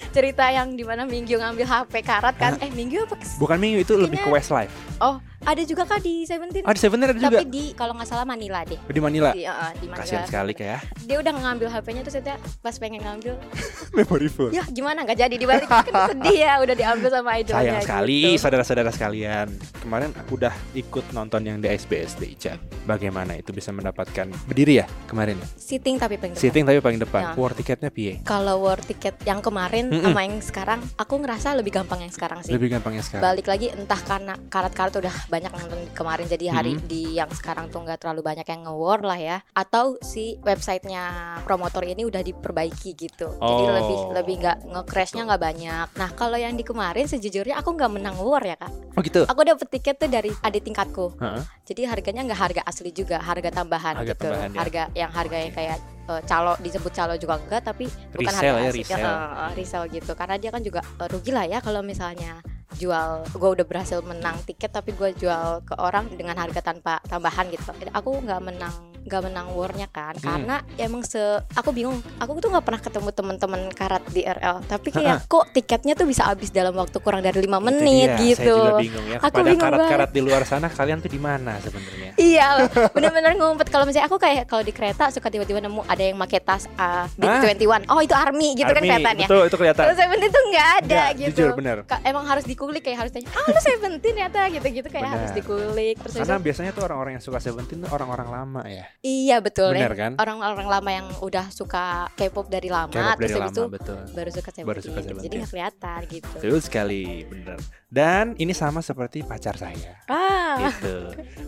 cerita 0.10 0.46
yang 0.48 0.74
di 0.74 0.84
mana 0.84 1.04
Minggu 1.04 1.34
ngambil 1.34 1.66
HP 1.66 1.94
karat 2.02 2.36
kan 2.36 2.54
eh 2.58 2.70
Minggu 2.70 3.02
apa 3.02 3.16
bukan 3.38 3.58
minggu 3.58 3.82
itu 3.82 3.94
lebih 3.96 4.20
ke 4.20 4.30
Westlife. 4.30 4.74
oh 5.00 5.18
ada 5.40 5.64
juga 5.64 5.88
kak 5.88 6.00
di 6.00 6.24
Seventeen 6.24 6.62
Ah 6.62 6.76
di 6.76 6.80
Seven 6.80 7.00
ada 7.00 7.16
juga 7.16 7.32
tapi 7.34 7.48
di 7.48 7.72
kalau 7.72 7.96
nggak 7.96 8.06
salah 8.06 8.28
Manila 8.28 8.59
deh 8.64 8.80
di 8.80 9.00
Manila. 9.00 9.30
di, 9.32 9.44
uh, 9.44 9.72
di 9.76 9.86
Manila 9.86 10.02
Kasian 10.02 10.24
sekali 10.24 10.52
kayak 10.54 10.80
dia 11.02 11.18
udah 11.18 11.34
ngambil 11.34 11.68
HP-nya 11.70 12.02
terus 12.02 12.16
saya 12.16 12.36
pas 12.60 12.76
pengen 12.76 13.00
ngambil 13.00 13.34
memori 13.96 14.28
full. 14.28 14.50
ya 14.50 14.64
gimana 14.66 15.04
nggak 15.04 15.20
jadi 15.20 15.36
dibalik 15.36 15.68
kan 15.68 15.86
sedih 16.12 16.38
ya 16.40 16.54
udah 16.58 16.76
diambil 16.76 17.10
sama 17.10 17.32
idolnya 17.36 17.58
Sayang 17.60 17.82
sekali 17.82 18.20
gitu. 18.28 18.42
saudara-saudara 18.42 18.90
sekalian. 18.90 19.48
Kemarin 19.80 20.10
udah 20.30 20.54
ikut 20.74 21.06
nonton 21.12 21.42
yang 21.42 21.58
di 21.58 21.68
SBS 21.68 22.16
di 22.16 22.34
Ica. 22.34 22.56
Bagaimana 22.84 23.34
itu 23.34 23.52
bisa 23.52 23.70
mendapatkan 23.70 24.28
berdiri 24.46 24.82
ya 24.82 24.86
kemarin 25.06 25.38
ya? 25.38 25.48
sitting 25.56 25.96
tapi 25.96 26.18
paling 26.18 26.34
depan. 26.34 26.42
Sitting 26.42 26.64
tapi 26.66 26.80
paling 26.80 27.00
depan. 27.00 27.22
Ya. 27.22 27.34
War 27.36 27.54
tiketnya 27.54 27.90
piye? 27.90 28.14
Kalau 28.24 28.62
war 28.62 28.80
tiket 28.80 29.16
yang 29.24 29.40
kemarin 29.40 29.88
Mm-mm. 29.88 30.02
sama 30.04 30.22
yang 30.22 30.38
sekarang, 30.40 30.80
aku 30.96 31.14
ngerasa 31.18 31.54
lebih 31.54 31.72
gampang 31.72 32.02
yang 32.02 32.10
sekarang 32.10 32.42
sih. 32.42 32.52
Lebih 32.52 32.74
gampangnya 32.74 33.04
sekarang. 33.06 33.24
Balik 33.24 33.46
lagi 33.46 33.68
entah 33.70 34.02
karena 34.02 34.34
karat-karat 34.50 34.94
udah 34.96 35.16
banyak 35.28 35.52
nonton 35.52 35.80
kemarin 35.94 36.26
jadi 36.26 36.46
hari 36.50 36.74
Mm-mm. 36.74 36.90
di 36.90 37.02
yang 37.14 37.30
sekarang 37.30 37.70
tuh 37.70 37.82
nggak 37.82 38.02
terlalu 38.02 38.22
banyak 38.24 38.46
yang 38.50 38.66
nge-war 38.66 39.00
lah 39.02 39.16
ya. 39.16 39.38
Atau 39.54 40.02
si 40.02 40.42
websitenya 40.42 41.04
promotor 41.44 41.86
ini 41.86 42.04
udah 42.04 42.20
diperbaiki 42.20 42.92
gitu. 42.94 43.30
Jadi 43.32 43.64
Oh. 43.64 43.72
lebih 43.72 43.98
lebih 44.12 44.36
nggak 44.42 44.58
nge-crashnya 44.68 45.24
nggak 45.24 45.42
banyak. 45.42 45.88
Nah 45.94 46.10
kalau 46.14 46.36
yang 46.36 46.54
di 46.54 46.66
kemarin 46.66 47.06
sejujurnya 47.06 47.56
aku 47.56 47.74
nggak 47.74 47.92
menang 47.92 48.18
war 48.18 48.42
ya 48.42 48.56
kak. 48.56 48.72
Oh 48.98 49.02
gitu. 49.02 49.22
Aku 49.24 49.42
dapet 49.42 49.68
tiket 49.70 49.96
tuh 49.96 50.10
dari 50.10 50.34
adik 50.36 50.64
tingkatku. 50.64 51.14
Heeh. 51.16 51.44
Jadi 51.64 51.82
harganya 51.86 52.22
nggak 52.26 52.40
harga 52.40 52.62
asli 52.66 52.90
juga, 52.90 53.22
harga 53.22 53.54
tambahan 53.54 53.96
Harga 53.96 54.10
gitu. 54.10 54.26
tambahan 54.26 54.50
ya. 54.50 54.58
Harga 54.58 54.84
yang 54.94 55.12
harganya 55.12 55.50
kayak 55.52 55.78
eh, 56.10 56.22
calo 56.26 56.58
disebut 56.58 56.90
calo 56.90 57.14
juga 57.16 57.38
enggak 57.38 57.62
tapi 57.64 57.86
bukan 58.12 58.26
Resell 58.28 58.50
harga 58.50 58.60
ya, 58.60 58.70
asli. 58.70 58.82
resell. 58.82 59.06
Eh, 59.06 59.52
resell 59.54 59.84
gitu. 59.88 60.12
Karena 60.14 60.36
dia 60.36 60.50
kan 60.50 60.62
juga 60.62 60.82
eh, 60.82 61.08
rugi 61.08 61.30
lah 61.30 61.46
ya 61.46 61.62
kalau 61.62 61.80
misalnya 61.80 62.42
jual 62.78 63.26
gue 63.34 63.50
udah 63.50 63.66
berhasil 63.66 64.00
menang 64.06 64.38
tiket 64.46 64.70
tapi 64.70 64.94
gue 64.94 65.16
jual 65.18 65.66
ke 65.66 65.74
orang 65.80 66.10
dengan 66.14 66.38
harga 66.38 66.62
tanpa 66.62 67.02
tambahan 67.10 67.50
gitu. 67.50 67.74
Aku 67.94 68.22
nggak 68.22 68.42
menang 68.44 68.89
nggak 69.10 69.24
menang 69.26 69.48
warnya 69.52 69.88
kan 69.90 70.14
Hmm. 70.20 70.46
karena 70.46 70.56
emang 70.78 71.02
se 71.02 71.20
aku 71.52 71.74
bingung 71.74 71.98
aku 72.18 72.38
tuh 72.38 72.50
nggak 72.50 72.66
pernah 72.66 72.82
ketemu 72.82 73.10
teman-teman 73.10 73.62
karat 73.74 74.04
di 74.10 74.22
RL 74.22 74.62
tapi 74.64 74.90
kayak 74.92 75.26
kok 75.26 75.50
tiketnya 75.50 75.98
tuh 75.98 76.06
bisa 76.06 76.30
habis 76.30 76.50
dalam 76.50 76.78
waktu 76.78 76.98
kurang 77.02 77.26
dari 77.26 77.42
lima 77.42 77.58
menit 77.58 78.14
dia, 78.16 78.36
gitu 78.36 78.54
Saya 78.54 78.70
juga 78.70 78.82
bingung 78.82 79.06
ya. 79.08 79.18
Aku 79.20 79.38
bingung 79.42 79.60
karat-karat 79.60 80.10
di 80.14 80.22
luar 80.22 80.42
sana 80.46 80.68
kalian 80.70 81.00
tuh 81.00 81.10
di 81.10 81.18
mana 81.18 81.58
sebenarnya? 81.60 82.12
Iya, 82.16 82.48
bener-bener 82.92 83.34
ngumpet. 83.36 83.68
Kalau 83.72 83.88
misalnya 83.88 84.06
aku 84.06 84.18
kayak 84.20 84.46
kalau 84.46 84.62
di 84.62 84.74
kereta 84.76 85.08
suka 85.10 85.32
tiba-tiba 85.32 85.64
nemu 85.64 85.82
ada 85.88 86.04
yang 86.04 86.18
pakai 86.20 86.40
tas 86.44 86.68
uh, 86.76 87.08
Big 87.16 87.30
Hah? 87.30 87.42
21. 87.42 87.90
Oh 87.90 88.00
itu 88.04 88.14
army 88.14 88.54
gitu 88.54 88.68
kan 88.70 88.78
Army, 88.78 88.90
kelihatannya. 88.92 89.28
Betul, 89.28 89.44
itu 89.48 89.58
kelihatan. 89.58 89.84
Kalau 89.88 89.96
Seventeen 89.98 90.32
tuh 90.32 90.44
nggak 90.52 90.70
ada 90.84 91.02
gitu. 91.16 91.30
jujur, 91.34 91.50
bener. 91.56 91.78
Emang 92.04 92.26
harus 92.28 92.46
dikulik 92.46 92.82
kayak 92.84 93.08
harus 93.08 93.12
tanya, 93.16 93.30
ah 93.34 93.46
lu 93.48 93.60
Seventeen 93.60 94.16
ya 94.20 94.28
gitu-gitu 94.30 94.88
kayak 94.92 95.04
Bener. 95.06 95.16
harus 95.18 95.32
dikulik. 95.34 95.96
Terus 96.04 96.14
Karena 96.20 96.38
biasanya 96.38 96.72
tuh 96.76 96.84
orang-orang 96.86 97.12
yang 97.18 97.24
suka 97.24 97.40
Seventeen 97.40 97.80
tuh 97.86 97.90
orang-orang 97.92 98.28
lama 98.28 98.62
ya. 98.68 98.86
Iya 99.02 99.40
betul 99.40 99.72
Bener 99.72 99.90
ya. 99.90 99.98
kan? 99.98 100.12
Orang-orang 100.16 100.68
lama 100.68 100.90
yang 100.90 101.08
udah 101.20 101.48
suka 101.50 102.08
K-pop 102.14 102.48
dari 102.48 102.68
lama, 102.68 102.90
K-pop 102.90 103.16
terus 103.16 103.24
dari 103.26 103.34
habis 103.38 103.52
itu 103.52 103.62
lama 103.62 103.72
betul. 103.72 104.00
baru 104.12 104.30
suka 104.30 104.50
Seventeen. 104.50 104.68
Baru 104.68 104.80
suka 104.82 104.92
gitu. 104.92 105.00
Jadi 105.00 105.16
Seventeen. 105.16 105.40
nggak 105.40 105.50
kelihatan 105.50 106.00
gitu. 106.06 106.36
Betul 106.36 106.60
sekali, 106.60 107.04
bener. 107.24 107.58
Dan 107.88 108.26
ini 108.36 108.52
sama 108.52 108.80
seperti 108.80 109.22
pacar 109.22 109.56
saya. 109.56 110.04
Ah, 110.06 110.28
Gitu. 110.62 110.96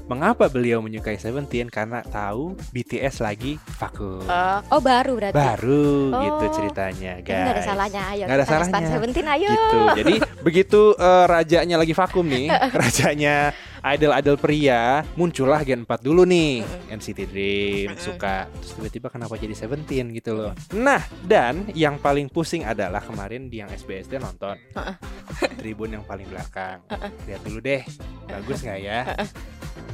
Mengapa 0.06 0.48
beliau 0.48 0.80
menyukai 0.80 1.16
Seventeen? 1.16 1.68
Karena 1.68 2.00
tahu 2.02 2.56
BTS 2.72 3.20
lagi 3.20 3.60
vakum. 3.76 4.24
oh, 4.24 4.60
oh 4.70 4.80
baru 4.80 5.12
berarti. 5.14 5.36
Baru 5.36 5.92
Oh. 6.10 6.20
gitu 6.20 6.46
ceritanya, 6.56 7.20
guys. 7.20 7.36
nggak 7.42 7.54
ada 7.54 7.64
salahnya, 7.64 8.02
ayo 8.10 8.24
Nggak 8.26 8.38
ada 8.38 8.46
salahnya. 8.46 8.88
Seventeen 8.90 9.28
ayo. 9.30 9.50
Gitu. 9.50 9.80
Jadi 9.98 10.14
begitu 10.42 10.82
eh, 10.94 11.26
rajanya 11.26 11.76
lagi 11.76 11.92
vakum 11.92 12.24
nih, 12.24 12.48
rajanya 12.82 13.52
idol-idol 13.82 14.38
pria, 14.38 15.02
muncullah 15.18 15.66
Gen 15.66 15.84
4 15.84 16.06
dulu 16.06 16.24
nih. 16.26 16.62
NCT 16.90 17.20
Dream 17.30 17.90
suka. 17.98 18.46
Terus 18.62 18.72
tiba-tiba 18.78 19.08
kenapa 19.10 19.38
jadi 19.38 19.54
Seventeen 19.58 20.14
gitu 20.14 20.38
loh. 20.38 20.54
Nah, 20.74 21.02
dan 21.26 21.70
yang 21.74 21.98
paling 21.98 22.30
pusing 22.30 22.66
adalah 22.66 23.02
kemarin 23.02 23.50
di 23.50 23.62
yang 23.62 23.70
SBSD 23.70 24.22
nonton. 24.22 24.58
Tribun 25.60 25.98
yang 25.98 26.06
paling 26.06 26.30
belakang. 26.30 26.82
Lihat 27.26 27.42
dulu 27.46 27.60
deh. 27.62 27.82
Bagus 28.30 28.62
nggak 28.62 28.80
ya? 28.82 29.00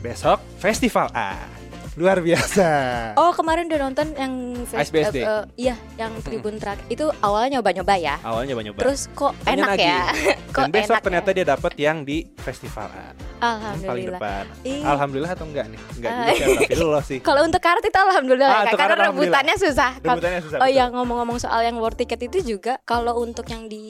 Besok 0.04 0.40
festival 0.60 1.08
A. 1.16 1.67
Luar 1.98 2.22
biasa. 2.22 2.70
Oh 3.18 3.34
kemarin 3.34 3.66
udah 3.66 3.80
nonton 3.82 4.14
yang 4.14 4.34
fest- 4.64 4.94
ISBSD? 4.94 5.18
eh, 5.18 5.26
eh, 5.26 5.44
Iya 5.58 5.76
yang 5.98 6.14
Tribun 6.22 6.56
Track 6.56 6.86
Itu 6.88 7.10
awalnya 7.20 7.58
nyoba-nyoba 7.58 7.98
ya 7.98 8.22
Awalnya 8.22 8.54
nyoba-nyoba. 8.54 8.78
Terus 8.78 9.10
kok 9.12 9.34
Pengen 9.42 9.58
enak 9.58 9.70
lagi. 9.74 9.82
ya 9.84 10.02
Kok 10.54 10.62
Dan 10.62 10.70
besok 10.72 10.94
enak 10.94 11.02
ternyata 11.02 11.30
ya? 11.30 11.36
dia 11.36 11.46
dapat 11.48 11.74
yang 11.76 11.98
di 12.02 12.18
festival 12.38 12.86
A. 12.88 13.18
Paling 13.38 13.38
Alhamdulillah 13.40 14.18
depan. 14.18 14.44
Ih. 14.64 14.82
Alhamdulillah 14.84 15.32
atau 15.32 15.46
enggak 15.46 15.66
nih? 15.68 15.80
Enggak 15.92 16.12
juga 16.14 16.34
sih, 16.38 16.58
tapi 16.60 16.76
lolos 16.76 17.06
sih. 17.06 17.20
Kalau 17.20 17.42
untuk 17.44 17.62
karet 17.62 17.84
itu 17.84 17.98
alhamdulillah 18.00 18.46
Ah, 18.48 18.54
ya, 18.56 18.62
untuk 18.64 18.78
karena 18.80 18.94
alhamdulillah. 18.96 19.14
rebutannya 19.30 19.56
susah. 19.60 19.92
Rebutannya 20.00 20.42
susah. 20.42 20.58
Oh 20.58 20.66
iya 20.68 20.86
ngomong-ngomong 20.88 21.38
soal 21.38 21.62
yang 21.62 21.78
war 21.78 21.94
ticket 21.94 22.18
itu 22.20 22.38
juga 22.44 22.82
kalau 22.84 23.18
untuk 23.20 23.46
yang 23.46 23.66
di 23.66 23.86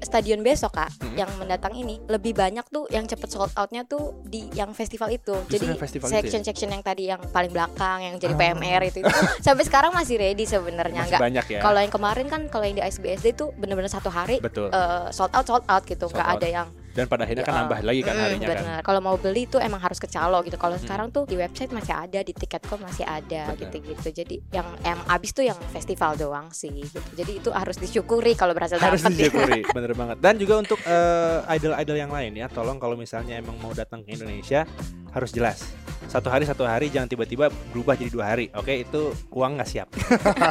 stadion 0.00 0.40
besok 0.40 0.74
kak, 0.76 0.90
Mm-mm. 0.96 1.14
yang 1.14 1.30
mendatang 1.34 1.74
ini 1.74 1.98
lebih 2.06 2.30
banyak 2.32 2.62
tuh 2.68 2.86
yang 2.88 3.02
cepet 3.04 3.26
sold 3.28 3.50
outnya 3.52 3.82
tuh 3.84 4.18
di 4.24 4.46
yang 4.52 4.70
festival 4.70 5.10
itu. 5.10 5.34
Justru 5.46 5.50
Jadi 5.52 5.66
yang 5.68 5.80
festival 5.80 6.06
itu 6.06 6.10
ya? 6.10 6.18
section 6.20 6.42
section 6.44 6.70
yang 6.70 6.82
tadi 6.82 7.04
yang 7.08 7.22
paling 7.28 7.50
belakang 7.52 7.98
yang 8.02 8.14
jadi 8.16 8.32
Ah. 8.32 8.40
PMR 8.42 8.82
itu, 8.84 8.98
itu 9.00 9.12
sampai 9.40 9.62
sekarang 9.62 9.92
masih 9.92 10.16
ready 10.16 10.44
sebenarnya 10.44 11.04
nggak. 11.06 11.20
banyak 11.20 11.46
ya. 11.46 11.60
Kalau 11.60 11.78
yang 11.78 11.92
kemarin 11.92 12.26
kan 12.26 12.48
kalau 12.48 12.64
yang 12.64 12.74
di 12.74 12.82
ISBSD 12.82 13.26
itu 13.30 13.52
bener-bener 13.54 13.86
satu 13.86 14.08
hari 14.08 14.40
Betul. 14.40 14.68
eh, 14.68 15.06
sold 15.10 15.30
out 15.30 15.44
sold 15.44 15.64
out 15.64 15.84
gitu, 15.84 16.08
nggak 16.08 16.28
ada 16.34 16.48
yang 16.50 16.68
Dan 16.92 17.04
pada 17.06 17.22
akhirnya 17.22 17.40
kan 17.40 17.50
Ya, 17.50 17.60
nambah 17.62 17.78
lagi 17.82 18.00
kan 18.00 18.12
Mm, 18.12 18.22
harinya 18.22 18.46
kan. 18.46 18.56
bener. 18.58 18.80
Kalau 18.82 19.00
mau 19.00 19.16
beli 19.16 19.42
tuh 19.44 19.58
emang 19.58 19.78
harus 19.78 19.96
ke 19.96 20.06
calo 20.06 20.38
gitu. 20.40 20.54
Kalau 20.54 20.74
Mm. 20.74 20.82
sekarang 20.82 21.08
tuh 21.08 21.24
di 21.24 21.34
website 21.34 21.70
masih 21.70 21.94
ada, 21.94 22.20
di 22.20 22.32
tiket.com 22.32 22.78
masih 22.78 23.02
ada 23.02 23.42
gitu-gitu. 23.54 24.08
Jadi 24.14 24.44
yang 24.50 24.68
em 24.82 25.00
abis 25.06 25.30
tuh 25.30 25.42
yang 25.42 25.56
festival 25.68 26.14
doang 26.14 26.48
sih. 26.50 26.68
Gitu. 26.70 27.00
Jadi 27.14 27.32
itu 27.38 27.50
harus 27.50 27.76
disyukuri 27.76 28.32
kalau 28.32 28.52
berhasil 28.52 28.76
Harus 28.76 29.00
dapet 29.00 29.08
ya. 29.10 29.18
disyukuri, 29.24 29.60
bener 29.74 29.92
banget. 29.92 30.16
Dan 30.18 30.34
juga 30.36 30.54
untuk 30.58 30.78
eh, 30.78 31.38
idol-idol 31.50 31.96
yang 31.98 32.10
lain 32.10 32.32
ya, 32.34 32.46
tolong 32.46 32.76
kalau 32.76 32.94
misalnya 32.94 33.34
emang 33.34 33.56
mau 33.56 33.72
datang 33.72 34.00
ke 34.00 34.12
Indonesia 34.12 34.68
harus 35.08 35.30
jelas. 35.30 35.64
Satu 36.04 36.28
hari 36.28 36.44
satu 36.44 36.62
hari 36.62 36.88
jangan 36.88 37.06
tiba-tiba 37.06 37.48
berubah 37.70 37.94
jadi 37.94 38.10
dua 38.10 38.26
hari. 38.26 38.52
Oke, 38.52 38.74
itu 38.78 39.00
uang 39.30 39.56
nggak 39.56 39.68
siap. 39.70 39.88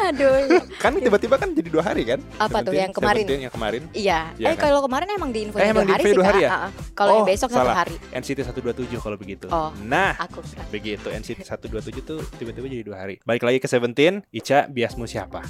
Aduh. 0.00 0.34
iya. 0.40 0.60
kan 0.76 0.92
tiba-tiba 0.92 1.36
kan 1.36 1.48
jadi 1.50 1.68
dua 1.68 1.82
hari 1.84 2.02
kan? 2.04 2.18
Apa 2.36 2.60
tuh 2.60 2.72
Seventeen- 2.72 2.80
yang 2.80 2.92
kemarin? 2.92 3.24
Yang 3.26 3.52
kemarin 3.52 3.82
Iya. 3.92 4.20
Iya 4.34 4.46
eh 4.46 4.54
kan? 4.54 4.64
kalau 4.64 4.80
kemarin 4.82 5.08
emang 5.10 5.30
di 5.30 5.40
info 5.44 5.56
Eh, 5.56 5.68
emang 5.68 5.83
dua 5.86 6.24
di 6.24 6.24
hari 6.24 6.40
ya? 6.42 6.50
Kalau 6.92 7.12
yang 7.12 7.22
Oh, 7.22 7.28
besok 7.28 7.48
satu 7.48 7.60
salah. 7.60 7.74
hari. 7.76 7.96
NCT 8.10 8.38
127 8.44 8.98
kalau 8.98 9.16
begitu. 9.16 9.46
Oh. 9.48 9.70
Nah, 9.82 10.16
Aku 10.16 10.40
begitu 10.70 11.08
NCT 11.08 11.42
127 11.42 12.00
tuh 12.00 12.20
tiba-tiba 12.34 12.66
jadi 12.66 12.84
dua 12.84 12.96
hari. 13.00 13.20
Balik 13.22 13.44
lagi 13.44 13.58
ke 13.58 13.66
Seventeen, 13.66 14.22
Ica 14.30 14.66
biasmu 14.66 15.04
siapa? 15.04 15.44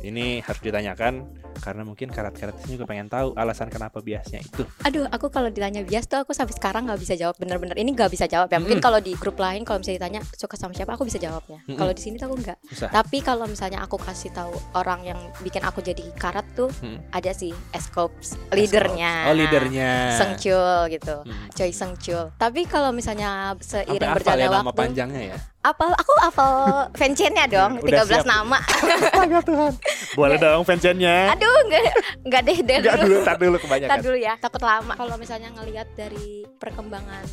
Ini 0.00 0.40
harus 0.40 0.60
ditanyakan 0.60 1.14
karena 1.60 1.82
mungkin 1.84 2.08
karat-karat 2.08 2.56
juga 2.64 2.88
pengen 2.88 3.10
tahu 3.10 3.36
alasan 3.36 3.68
kenapa 3.68 4.00
biasnya 4.00 4.40
itu. 4.40 4.64
Aduh, 4.86 5.04
aku 5.12 5.28
kalau 5.28 5.52
ditanya 5.52 5.84
bias 5.84 6.08
tuh 6.08 6.24
aku 6.24 6.32
sampai 6.32 6.56
sekarang 6.56 6.88
nggak 6.88 6.96
bisa 6.96 7.14
jawab 7.14 7.36
bener-bener. 7.36 7.76
Ini 7.76 7.90
nggak 7.92 8.08
bisa 8.08 8.24
jawab 8.24 8.48
ya. 8.48 8.56
Mungkin 8.56 8.80
Mm-mm. 8.80 8.86
kalau 8.86 8.96
di 8.96 9.12
grup 9.12 9.36
lain 9.36 9.60
kalau 9.68 9.82
misalnya 9.82 9.98
ditanya 10.00 10.20
suka 10.32 10.56
sama 10.56 10.72
siapa, 10.72 10.96
aku 10.96 11.04
bisa 11.04 11.20
jawabnya. 11.20 11.60
Mm-mm. 11.68 11.76
Kalau 11.76 11.92
di 11.92 12.00
sini 12.00 12.16
tuh 12.16 12.32
aku 12.32 12.36
nggak. 12.40 12.58
Tapi 12.88 13.18
kalau 13.20 13.44
misalnya 13.44 13.84
aku 13.84 14.00
kasih 14.00 14.32
tahu 14.32 14.56
orang 14.72 15.04
yang 15.04 15.20
bikin 15.44 15.60
aku 15.60 15.84
jadi 15.84 16.02
karat 16.16 16.48
tuh 16.56 16.72
Hmm. 16.80 16.96
ada 17.12 17.34
sih 17.36 17.52
Escopes 17.76 18.40
leadernya. 18.54 19.28
Oh, 19.28 19.36
leadernya. 19.36 20.16
Sengcul 20.16 20.88
gitu. 20.88 21.16
Hmm. 21.28 21.46
Choi 21.52 21.74
Sengcul. 21.74 22.32
Tapi 22.40 22.64
kalau 22.64 22.88
misalnya 22.88 23.52
seiring 23.60 24.00
berjalannya 24.00 24.48
ya 24.48 24.48
nama 24.48 24.70
waktu, 24.70 24.80
panjangnya 24.80 25.22
ya. 25.34 25.38
Apal 25.60 25.92
aku 25.92 26.12
apal 26.22 26.52
fanchainnya 26.96 27.44
dong, 27.44 27.72
Udah 27.78 28.04
13 28.04 28.08
siap. 28.08 28.24
nama. 28.24 28.58
Astaga 28.64 29.40
Tuhan. 29.44 29.72
Boleh 30.14 30.36
dong 30.36 30.62
fansign-nya. 30.64 31.36
Aduh, 31.36 31.56
enggak 31.68 31.82
enggak 32.24 32.42
deh, 32.42 32.58
deh 32.60 32.76
Enggak 32.80 32.96
dulu. 32.98 33.16
tar 33.20 33.36
dulu 33.36 33.56
kebanyakan. 33.58 33.98
dulu 34.00 34.16
ya, 34.16 34.34
takut 34.40 34.62
lama. 34.62 34.92
Kalau 34.96 35.14
misalnya 35.16 35.52
ngelihat 35.52 35.88
dari 35.94 36.48
perkembangan 36.56 37.24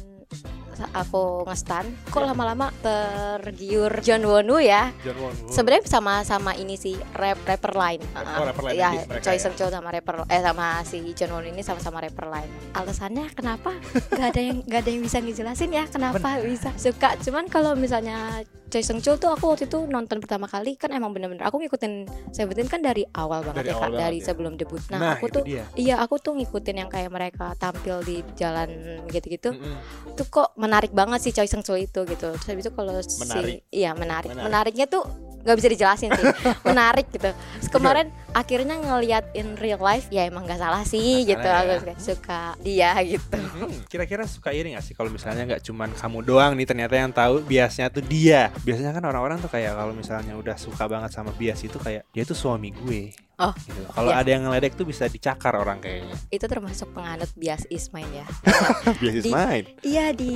aku 0.94 1.46
ngestan, 1.46 1.86
kok 2.08 2.22
Ya. 2.22 2.32
lama-lama 2.32 2.70
tergiur 2.80 3.92
John 4.02 4.24
Wonu 4.24 4.58
ya. 4.60 4.92
John 5.02 5.18
Won 5.18 5.34
Woo. 5.34 5.50
Sebenarnya 5.50 5.88
sama-sama 5.88 6.52
ini 6.54 6.76
sih 6.76 6.96
rap 7.14 7.40
rapper 7.44 7.74
lain. 7.74 8.00
Oh, 8.14 8.46
rapper 8.46 8.64
lain 8.68 8.78
ya, 8.78 8.90
lagi 8.92 9.08
mereka 9.08 9.24
Choi 9.26 9.38
ya. 9.38 9.42
Sung 9.42 9.56
Chul 9.56 9.70
sama 9.70 9.90
rapper 9.90 10.16
eh 10.28 10.42
sama 10.42 10.68
si 10.84 10.98
John 11.14 11.32
Won 11.34 11.46
ini 11.48 11.62
sama-sama 11.62 11.98
rapper 12.00 12.28
lain. 12.28 12.50
Alasannya 12.74 13.26
kenapa? 13.34 13.72
Gak 14.18 14.28
ada 14.36 14.42
yang 14.42 14.58
gak 14.64 14.80
ada 14.86 14.90
yang 14.90 15.02
bisa 15.02 15.18
ngejelasin 15.18 15.72
ya 15.72 15.84
kenapa 15.88 16.38
bisa 16.44 16.70
suka. 16.76 17.16
Cuman 17.20 17.48
kalau 17.48 17.74
misalnya 17.74 18.44
Choi 18.68 18.84
Sung 18.84 19.00
Chul 19.00 19.16
tuh 19.16 19.30
aku 19.30 19.48
waktu 19.48 19.66
itu 19.66 19.80
nonton 19.84 20.20
pertama 20.20 20.44
kali 20.44 20.76
kan 20.76 20.92
emang 20.92 21.10
bener-bener 21.10 21.40
aku 21.42 21.56
ngikutin 21.58 22.04
Seventeen 22.30 22.68
kan 22.68 22.80
dari 22.80 23.08
awal 23.10 23.40
banget 23.42 23.64
Dari 23.64 23.70
ya 23.70 23.76
awal 23.76 23.90
Kak, 23.90 23.98
dari 23.98 24.20
ya. 24.20 24.26
sebelum 24.28 24.54
debut. 24.56 24.84
Nah, 24.88 25.00
Nah, 25.00 25.12
aku 25.16 25.26
tuh 25.30 25.44
dia. 25.44 25.64
Iya 25.74 25.96
aku 25.98 26.16
tuh 26.18 26.36
ngikutin 26.36 26.76
yang 26.78 26.90
kayak 26.90 27.08
mereka 27.08 27.56
tampil 27.56 28.04
di 28.04 28.20
jalan 28.36 28.68
gitu-gitu 29.08 29.56
Mm-mm. 29.56 29.76
Tuh 30.14 30.28
kok 30.28 30.52
menarik 30.56 30.92
banget 30.92 31.24
sih 31.24 31.32
Choi 31.32 31.48
Sung 31.48 31.62
Chul 31.62 31.82
itu 31.82 32.04
gitu 32.04 32.28
Terus 32.34 32.46
habis 32.46 32.64
itu 32.64 32.72
kalau 32.72 33.00
si 33.00 33.24
Iya 33.70 33.96
menarik. 33.96 34.30
Menarik. 34.30 34.44
Menariknya 34.44 34.86
tuh 34.86 35.08
nggak 35.48 35.58
bisa 35.58 35.70
dijelasin 35.72 36.12
sih 36.12 36.26
Menarik 36.68 37.08
gitu 37.08 37.32
Terus 37.32 37.72
kemarin 37.72 38.12
akhirnya 38.36 38.76
ngeliat 38.78 39.32
in 39.32 39.56
real 39.56 39.80
life 39.80 40.12
Ya 40.12 40.28
emang 40.28 40.44
gak 40.44 40.60
salah 40.60 40.84
sih 40.84 41.24
Nggak 41.24 41.40
gitu 41.40 41.48
salah 41.48 41.62
Aku 41.64 41.72
ya. 41.72 41.80
suka, 41.80 41.94
suka 42.04 42.42
dia 42.60 42.92
gitu 43.02 43.40
Hmm, 43.58 43.74
Kira-kira 43.88 44.28
suka 44.28 44.52
iri 44.52 44.76
gak 44.76 44.84
sih 44.84 44.94
kalau 44.94 45.08
misalnya 45.10 45.48
nggak 45.48 45.64
cuman 45.64 45.90
kamu 45.96 46.20
doang 46.22 46.52
nih 46.54 46.68
ternyata 46.68 46.94
yang 46.94 47.10
tahu 47.10 47.42
biasnya 47.42 47.88
tuh 47.90 48.04
dia. 48.04 48.54
Biasanya 48.62 48.92
kan 48.94 49.04
orang-orang 49.08 49.38
tuh 49.40 49.50
kayak 49.50 49.74
kalau 49.74 49.94
misalnya 49.96 50.36
udah 50.36 50.54
suka 50.60 50.86
banget 50.86 51.10
sama 51.10 51.32
bias 51.34 51.64
itu 51.64 51.78
kayak 51.80 52.04
dia 52.12 52.22
tuh 52.22 52.38
suami 52.38 52.70
gue. 52.70 53.16
Oh, 53.38 53.54
Gitu. 53.54 53.86
Kalau 53.94 54.10
iya. 54.10 54.26
ada 54.26 54.30
yang 54.34 54.50
ngeledek 54.50 54.74
tuh 54.74 54.86
bisa 54.90 55.06
dicakar 55.06 55.54
orang 55.54 55.78
kayaknya. 55.78 56.18
Itu 56.34 56.50
termasuk 56.50 56.90
penganut 56.90 57.30
bias 57.38 57.70
Ismail 57.70 58.10
ya 58.10 58.26
bias 59.02 59.22
is 59.22 59.26
Di- 59.26 59.34
mine. 59.34 59.68
Iya 59.86 60.06
di 60.10 60.32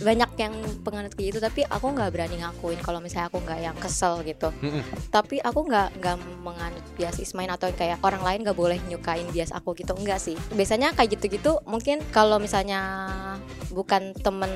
banyak 0.00 0.30
yang 0.40 0.54
penganut 0.80 1.12
kayak 1.12 1.36
gitu 1.36 1.38
Tapi 1.44 1.60
aku 1.68 1.92
nggak 1.92 2.08
berani 2.08 2.40
ngakuin 2.40 2.80
kalau 2.80 3.04
misalnya 3.04 3.28
aku 3.28 3.44
nggak 3.44 3.60
yang 3.60 3.76
kesel 3.76 4.24
gitu 4.24 4.48
tapi 5.08 5.40
aku 5.40 5.68
nggak 5.68 6.00
nggak 6.00 6.16
menganut 6.40 6.84
bias 6.96 7.20
Ismail 7.20 7.52
atau 7.52 7.68
kayak 7.70 8.00
orang 8.00 8.24
lain 8.24 8.40
nggak 8.48 8.56
boleh 8.56 8.78
nyukain 8.88 9.28
bias 9.28 9.52
aku 9.52 9.76
gitu 9.76 9.92
enggak 9.92 10.16
sih 10.16 10.34
biasanya 10.54 10.96
kayak 10.96 11.18
gitu-gitu 11.18 11.60
mungkin 11.68 12.00
kalau 12.10 12.40
misalnya 12.40 12.80
bukan 13.68 14.16
temen 14.16 14.50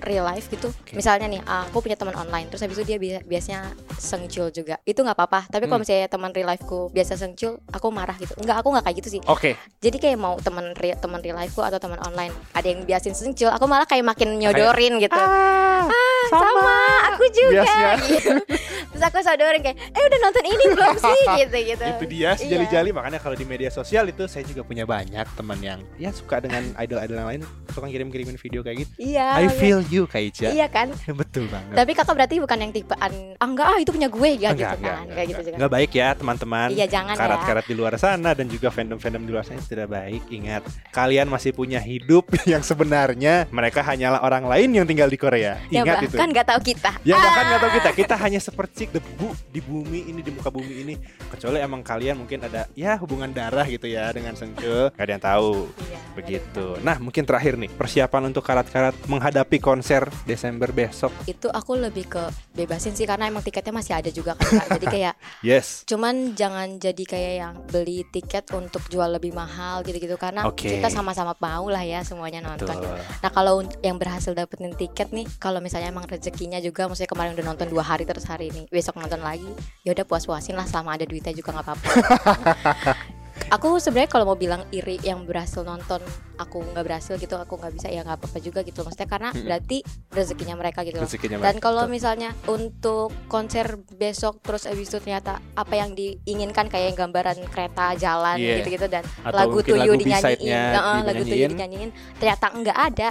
real 0.00 0.24
life 0.24 0.46
gitu. 0.46 0.68
Oke. 0.68 0.92
misalnya 0.92 1.26
nih 1.26 1.40
aku 1.40 1.78
punya 1.78 1.94
teman 1.94 2.14
online 2.14 2.46
terus 2.46 2.60
habis 2.60 2.76
itu 2.76 2.84
dia 2.86 2.96
bi- 2.96 3.22
biasanya 3.22 3.70
sengcul 3.94 4.48
juga. 4.48 4.76
Itu 4.82 5.00
nggak 5.00 5.14
apa-apa 5.14 5.48
tapi 5.48 5.64
kalau 5.64 5.78
Hmm. 5.78 5.84
misalnya 5.84 6.06
teman 6.06 6.30
real 6.30 6.46
lifeku 6.46 6.88
biasa 6.88 7.14
sengcul 7.14 7.60
aku 7.66 7.86
marah 7.88 8.16
gitu. 8.16 8.32
Enggak 8.36 8.56
aku 8.58 8.68
nggak 8.70 8.84
kayak 8.84 8.96
gitu 8.98 9.08
sih. 9.08 9.20
Oke, 9.24 9.54
jadi 9.78 9.96
kayak 9.96 10.16
mau 10.16 10.36
teman 10.36 10.72
real 10.74 10.96
teman 10.96 11.20
real 11.20 11.34
lifeku 11.34 11.60
atau 11.60 11.76
teman 11.76 12.00
online 12.00 12.32
ada 12.52 12.64
yang 12.64 12.82
biasin 12.82 13.12
sengcul 13.12 13.48
aku 13.48 13.64
malah 13.64 13.84
kayak 13.84 14.02
makin 14.02 14.36
nyodorin 14.36 14.98
gitu. 14.98 15.16
Ah, 15.16 15.86
sama, 16.26 16.78
aku 17.10 17.24
juga 17.30 17.62
gitu. 18.02 18.32
terus 18.96 19.04
aku 19.06 19.18
sodorin 19.20 19.60
kayak 19.60 19.76
eh 19.86 20.02
udah 20.02 20.18
nonton 20.18 20.44
ini 20.46 20.64
belum 20.66 20.94
sih 20.96 21.20
gitu 21.42 21.56
gitu 21.66 21.84
itu 21.86 22.04
dia 22.08 22.30
si 22.32 22.44
Iya. 22.46 22.56
jali-jali 22.56 22.90
makanya 22.90 23.18
kalau 23.18 23.34
di 23.34 23.44
media 23.44 23.68
sosial 23.68 24.06
itu 24.06 24.24
saya 24.24 24.42
juga 24.42 24.62
punya 24.62 24.82
banyak 24.82 25.26
teman 25.34 25.58
yang 25.60 25.78
ya 25.96 26.08
suka 26.10 26.38
dengan 26.38 26.62
idol-idol 26.76 27.12
yang 27.14 27.28
lain 27.28 27.42
suka 27.68 27.84
kirim-kirimin 27.86 28.38
video 28.38 28.62
kayak 28.62 28.76
gitu. 28.80 28.92
iya 28.98 29.36
I 29.36 29.44
makanya- 29.44 29.58
feel 29.58 29.80
you 29.86 30.02
Ica. 30.06 30.48
iya 30.48 30.66
kan 30.66 30.88
Betul 31.20 31.44
banget. 31.46 31.74
tapi 31.74 31.92
kakak 31.92 32.14
berarti 32.14 32.34
bukan 32.38 32.58
yang 32.58 32.72
tipaan 32.72 33.12
ah 33.34 33.44
enggak 33.44 33.66
ah 33.66 33.76
itu 33.76 33.90
punya 33.90 34.08
gue 34.08 34.30
ya 34.32 34.50
gitu 34.50 34.56
Enggak, 34.56 34.72
kan 34.72 34.78
enggak, 34.78 34.96
kayak 35.12 35.26
gitu 35.26 35.34
enggak. 35.34 35.44
juga 35.44 35.56
Enggak 35.56 35.72
baik 35.72 35.90
ya 35.92 36.08
teman-teman. 36.14 36.68
iya 36.72 36.86
jangan 36.86 37.14
ya 37.14 37.20
Karat-karat 37.20 37.64
di 37.66 37.74
luar 37.74 37.94
sana 37.96 38.30
dan 38.32 38.46
juga 38.46 38.68
fandom-fandom 38.70 39.22
di 39.22 39.30
luar 39.30 39.42
sana 39.42 39.58
itu 39.58 39.68
tidak 39.68 39.88
baik. 39.90 40.22
Ingat, 40.28 40.62
kalian 40.90 41.26
masih 41.26 41.50
punya 41.50 41.76
hidup 41.78 42.24
yang 42.46 42.62
sebenarnya 42.62 43.44
mereka 43.50 43.82
hanyalah 43.82 44.22
orang 44.22 44.46
lain 44.46 44.70
yang 44.72 44.84
tinggal 44.84 45.06
di 45.06 45.16
Korea. 45.16 45.58
ya 45.66 45.82
Ingat 45.82 45.96
itu. 46.02 46.14
bahkan 46.14 46.30
nggak 46.30 46.46
tahu 46.46 46.60
kita 46.62 46.90
Ya 47.02 47.14
bahkan 47.16 47.44
nggak 47.46 47.58
tahu 47.58 47.66
Ah. 47.66 47.74
kita, 47.74 47.90
kita 47.94 48.14
hanya 48.16 48.38
seperti 48.38 48.85
debu 48.90 49.28
di 49.50 49.60
bumi 49.60 50.08
ini 50.08 50.20
di 50.20 50.30
muka 50.30 50.48
bumi 50.48 50.74
ini. 50.82 50.94
Kecuali 51.28 51.58
emang 51.58 51.82
kalian 51.82 52.22
mungkin 52.22 52.44
ada 52.44 52.66
ya 52.72 52.94
hubungan 52.96 53.30
darah 53.30 53.66
gitu 53.66 53.86
ya 53.86 54.10
dengan 54.10 54.34
Sengke. 54.34 54.90
Gak 54.92 55.02
ada 55.02 55.12
yang 55.12 55.24
tahu. 55.24 55.68
Iya, 55.82 55.98
Begitu. 56.16 56.66
Nah 56.80 56.96
mungkin 56.96 57.22
terakhir 57.22 57.54
nih 57.56 57.68
persiapan 57.68 58.28
untuk 58.28 58.42
karat-karat 58.42 58.94
menghadapi 59.06 59.58
konser 59.58 60.08
Desember 60.24 60.70
besok. 60.70 61.12
itu 61.26 61.48
aku 61.48 61.74
lebih 61.76 62.06
ke 62.06 62.22
bebasin 62.54 62.94
sih 62.94 63.04
karena 63.04 63.26
emang 63.26 63.42
tiketnya 63.42 63.74
masih 63.74 63.94
ada 63.98 64.10
juga 64.10 64.32
kan 64.38 64.46
Kak. 64.46 64.78
jadi 64.78 64.86
kayak 64.86 65.14
Yes. 65.46 65.82
cuman 65.84 66.32
jangan 66.34 66.78
jadi 66.78 67.04
kayak 67.04 67.32
yang 67.36 67.54
beli 67.68 68.02
tiket 68.08 68.46
untuk 68.52 68.82
jual 68.88 69.06
lebih 69.10 69.34
mahal 69.34 69.82
gitu-gitu 69.82 70.14
karena 70.16 70.46
Oke. 70.46 70.70
kita 70.70 70.88
sama-sama 70.88 71.34
mau 71.38 71.66
lah 71.68 71.82
ya 71.82 72.00
semuanya 72.02 72.40
nonton 72.42 72.66
Betul. 72.78 72.96
Nah 73.22 73.30
kalau 73.30 73.54
yang 73.82 73.96
berhasil 73.96 74.32
dapetin 74.32 74.72
tiket 74.74 75.10
nih, 75.12 75.26
kalau 75.38 75.58
misalnya 75.58 75.90
emang 75.90 76.06
rezekinya 76.06 76.58
juga, 76.58 76.86
maksudnya 76.86 77.08
kemarin 77.08 77.32
udah 77.36 77.46
nonton 77.46 77.66
dua 77.68 77.84
hari 77.84 78.04
terus 78.04 78.24
hari 78.24 78.48
ini 78.50 78.66
besok 78.76 79.00
nonton 79.00 79.24
lagi, 79.24 79.48
ya 79.80 79.96
udah 79.96 80.04
puas-puasin 80.04 80.52
lah 80.52 80.68
selama 80.68 80.94
ada 80.94 81.08
duitnya 81.08 81.32
juga 81.32 81.56
nggak 81.56 81.64
apa-apa. 81.64 81.88
aku 83.46 83.78
sebenarnya 83.78 84.10
kalau 84.10 84.24
mau 84.26 84.34
bilang 84.34 84.64
iri 84.68 84.98
yang 85.00 85.22
berhasil 85.22 85.62
nonton, 85.62 86.02
aku 86.34 86.66
nggak 86.66 86.82
berhasil 86.82 87.14
gitu, 87.14 87.36
aku 87.36 87.56
nggak 87.56 87.72
bisa 87.72 87.86
ya 87.86 88.02
nggak 88.02 88.18
apa-apa 88.18 88.38
juga 88.40 88.60
gitu, 88.60 88.82
maksudnya 88.82 89.06
karena 89.06 89.30
berarti 89.30 89.86
rezekinya 90.10 90.54
mereka 90.58 90.82
gitu. 90.82 90.98
loh. 90.98 91.06
Rezekinya 91.06 91.36
Dan 91.38 91.56
kalau 91.60 91.86
misalnya 91.86 92.34
untuk 92.48 93.14
konser 93.30 93.78
besok 93.92 94.42
terus 94.42 94.66
abis 94.66 94.88
itu 94.88 94.98
ternyata 94.98 95.38
apa 95.54 95.74
yang 95.74 95.94
diinginkan 95.94 96.66
kayak 96.66 96.96
gambaran 96.96 97.38
kereta 97.46 97.94
jalan 97.94 98.36
Iya. 98.36 98.60
gitu-gitu 98.60 98.86
dan 98.90 99.04
Atau 99.22 99.36
lagu 99.38 99.58
tuyu 99.62 99.92
dinyanyiin, 99.94 100.72
lagu 100.74 101.22
tuyu 101.22 101.22
dinyanyiin. 101.22 101.50
dinyanyiin, 101.54 101.90
ternyata 102.18 102.46
enggak 102.50 102.78
ada. 102.78 103.08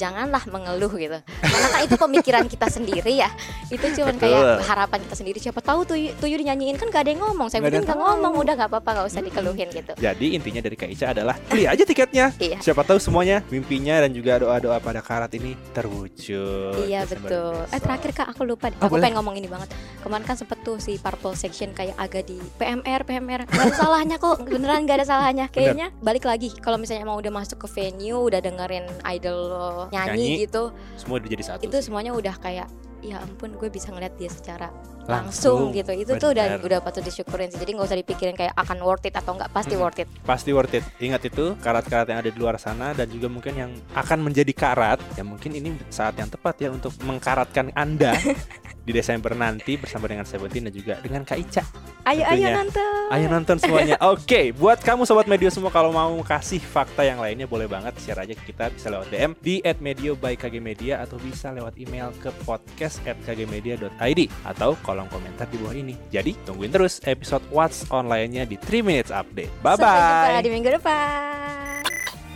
Janganlah 0.00 0.40
mengeluh 0.48 0.92
gitu. 0.96 1.18
Karena 1.20 1.68
kan 1.68 1.80
itu 1.84 1.96
pemikiran 2.00 2.44
kita 2.48 2.66
sendiri 2.72 3.20
ya. 3.20 3.28
Itu 3.68 3.84
cuman 4.00 4.16
kayak 4.16 4.64
harapan 4.64 4.98
kita 5.04 5.14
sendiri. 5.20 5.36
Siapa 5.36 5.60
tahu 5.60 5.84
tuyul, 5.84 6.16
tuyul 6.16 6.40
dinyanyiin 6.40 6.80
kan 6.80 6.88
gak 6.88 7.04
ada 7.04 7.10
yang 7.12 7.20
ngomong. 7.20 7.52
Saya 7.52 7.60
nggak 7.60 7.92
ngomong. 7.92 8.32
Udah 8.40 8.56
nggak 8.56 8.70
apa-apa 8.72 8.90
nggak 8.96 9.06
usah 9.12 9.20
dikeluhin 9.20 9.68
gitu. 9.76 9.92
Jadi 10.00 10.26
intinya 10.32 10.64
dari 10.64 10.76
Kak 10.80 10.88
Ica 10.88 11.12
adalah 11.12 11.36
beli 11.50 11.68
aja 11.68 11.84
tiketnya. 11.84 12.32
Iya. 12.40 12.58
siapa 12.62 12.86
tahu 12.86 12.96
semuanya 13.02 13.42
mimpinya 13.50 14.00
dan 14.00 14.14
juga 14.14 14.38
doa-doa 14.40 14.78
pada 14.78 15.02
karat 15.02 15.28
ini 15.34 15.58
terwujud 15.74 16.86
iya 16.86 17.02
betul. 17.04 17.66
eh 17.68 17.80
terakhir 17.82 18.10
Kak 18.14 18.26
aku 18.32 18.46
lupa 18.46 18.70
oh, 18.70 18.86
aku 18.86 18.96
boleh. 18.96 19.02
pengen 19.02 19.16
ngomong 19.20 19.34
ini 19.36 19.48
banget. 19.50 19.68
Kemarin 20.00 20.24
kan 20.24 20.36
sempet 20.38 20.58
tuh 20.64 20.78
si 20.80 20.96
purple 20.96 21.36
section 21.36 21.74
kayak 21.74 21.98
agak 21.98 22.30
di 22.30 22.38
PMR 22.56 23.04
PMR 23.04 23.40
gak 23.50 23.60
ada 23.60 23.74
salahnya 23.74 24.16
kok. 24.16 24.46
Beneran 24.46 24.86
gak 24.86 25.02
ada 25.02 25.06
salahnya. 25.06 25.46
Kayaknya 25.50 25.92
Bener. 25.92 26.04
balik 26.06 26.24
lagi 26.24 26.48
kalau 26.62 26.78
misalnya 26.78 27.04
mau 27.04 27.18
udah 27.18 27.32
masuk 27.34 27.66
ke 27.66 27.68
venue 27.68 28.16
udah 28.16 28.40
dengerin 28.40 28.86
idol 29.10 29.89
nyanyi, 29.90 30.10
nyanyi. 30.10 30.42
gitu. 30.46 30.62
Semua 30.96 31.18
udah 31.18 31.30
jadi 31.30 31.44
satu 31.44 31.60
itu 31.66 31.76
semuanya 31.82 32.12
udah 32.14 32.34
kayak 32.38 32.68
ya 33.00 33.16
ampun 33.20 33.56
gue 33.56 33.68
bisa 33.72 33.88
ngeliat 33.90 34.12
dia 34.20 34.28
secara 34.28 34.68
langsung, 35.10 35.74
langsung 35.74 35.76
gitu 35.76 35.92
itu 35.92 36.12
bener. 36.14 36.22
tuh 36.22 36.30
udah 36.30 36.46
udah 36.62 36.78
patut 36.80 37.02
disyukurin 37.02 37.50
sih 37.50 37.58
jadi 37.58 37.70
nggak 37.74 37.88
usah 37.90 37.98
dipikirin 37.98 38.34
kayak 38.38 38.54
akan 38.54 38.78
worth 38.80 39.04
it 39.04 39.14
atau 39.18 39.34
nggak 39.34 39.50
pasti 39.50 39.74
hmm. 39.74 39.82
worth 39.82 40.00
it 40.00 40.08
pasti 40.22 40.50
worth 40.54 40.74
it 40.78 40.84
ingat 41.02 41.22
itu 41.26 41.58
karat-karat 41.58 42.06
yang 42.06 42.18
ada 42.22 42.30
di 42.30 42.38
luar 42.38 42.56
sana 42.56 42.94
dan 42.94 43.10
juga 43.10 43.26
mungkin 43.26 43.54
yang 43.58 43.70
akan 43.98 44.18
menjadi 44.22 44.52
karat 44.54 45.02
ya 45.18 45.26
mungkin 45.26 45.52
ini 45.58 45.74
saat 45.90 46.14
yang 46.14 46.30
tepat 46.30 46.54
ya 46.62 46.70
untuk 46.70 46.94
mengkaratkan 47.02 47.74
anda 47.74 48.14
di 48.90 48.92
Desember 48.96 49.32
nanti 49.36 49.76
bersama 49.76 50.08
dengan 50.08 50.24
Seventeen 50.24 50.66
dan 50.66 50.74
juga 50.74 50.94
dengan 50.98 51.22
Kak 51.22 51.38
Ica. 51.38 51.62
Ayo 52.08 52.24
tentunya. 52.26 52.48
ayo 52.48 52.58
nonton. 52.58 53.02
Ayo 53.12 53.26
nonton 53.28 53.56
semuanya. 53.60 53.96
Oke, 54.10 54.24
okay, 54.24 54.46
buat 54.56 54.80
kamu 54.80 55.04
sobat 55.04 55.28
media 55.28 55.52
semua 55.52 55.70
kalau 55.70 55.92
mau 55.92 56.10
kasih 56.24 56.58
fakta 56.58 57.04
yang 57.04 57.20
lainnya 57.20 57.44
boleh 57.44 57.68
banget 57.68 57.94
share 58.00 58.18
aja 58.18 58.34
ke 58.34 58.50
kita 58.50 58.72
bisa 58.72 58.88
lewat 58.88 59.06
DM 59.12 59.32
di 59.38 59.62
@medio 59.78 60.16
by 60.16 60.34
KG 60.34 60.58
Media 60.58 61.04
atau 61.04 61.20
bisa 61.20 61.52
lewat 61.52 61.76
email 61.76 62.10
ke 62.18 62.32
podcast@kgmedia.id 62.42 64.20
atau 64.42 64.74
kolom 65.00 65.08
komentar 65.08 65.48
di 65.48 65.56
bawah 65.56 65.72
ini. 65.72 65.96
Jadi 66.12 66.36
tungguin 66.44 66.68
terus 66.68 67.00
episode 67.08 67.40
What's 67.48 67.88
Online-nya 67.88 68.44
di 68.44 68.60
3 68.60 68.84
Minutes 68.84 69.08
Update. 69.08 69.48
Bye 69.64 69.80
bye. 69.80 69.88
Sampai 69.88 70.28
jumpa 70.28 70.44
di 70.44 70.50
minggu 70.52 70.70
depan. 70.76 71.80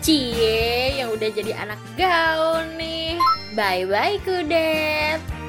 Cie 0.00 1.00
yang 1.00 1.12
udah 1.12 1.28
jadi 1.28 1.52
anak 1.60 1.80
gaul 2.00 2.64
nih. 2.80 3.20
Bye 3.52 3.84
bye 3.84 4.16
kudet. 4.24 5.43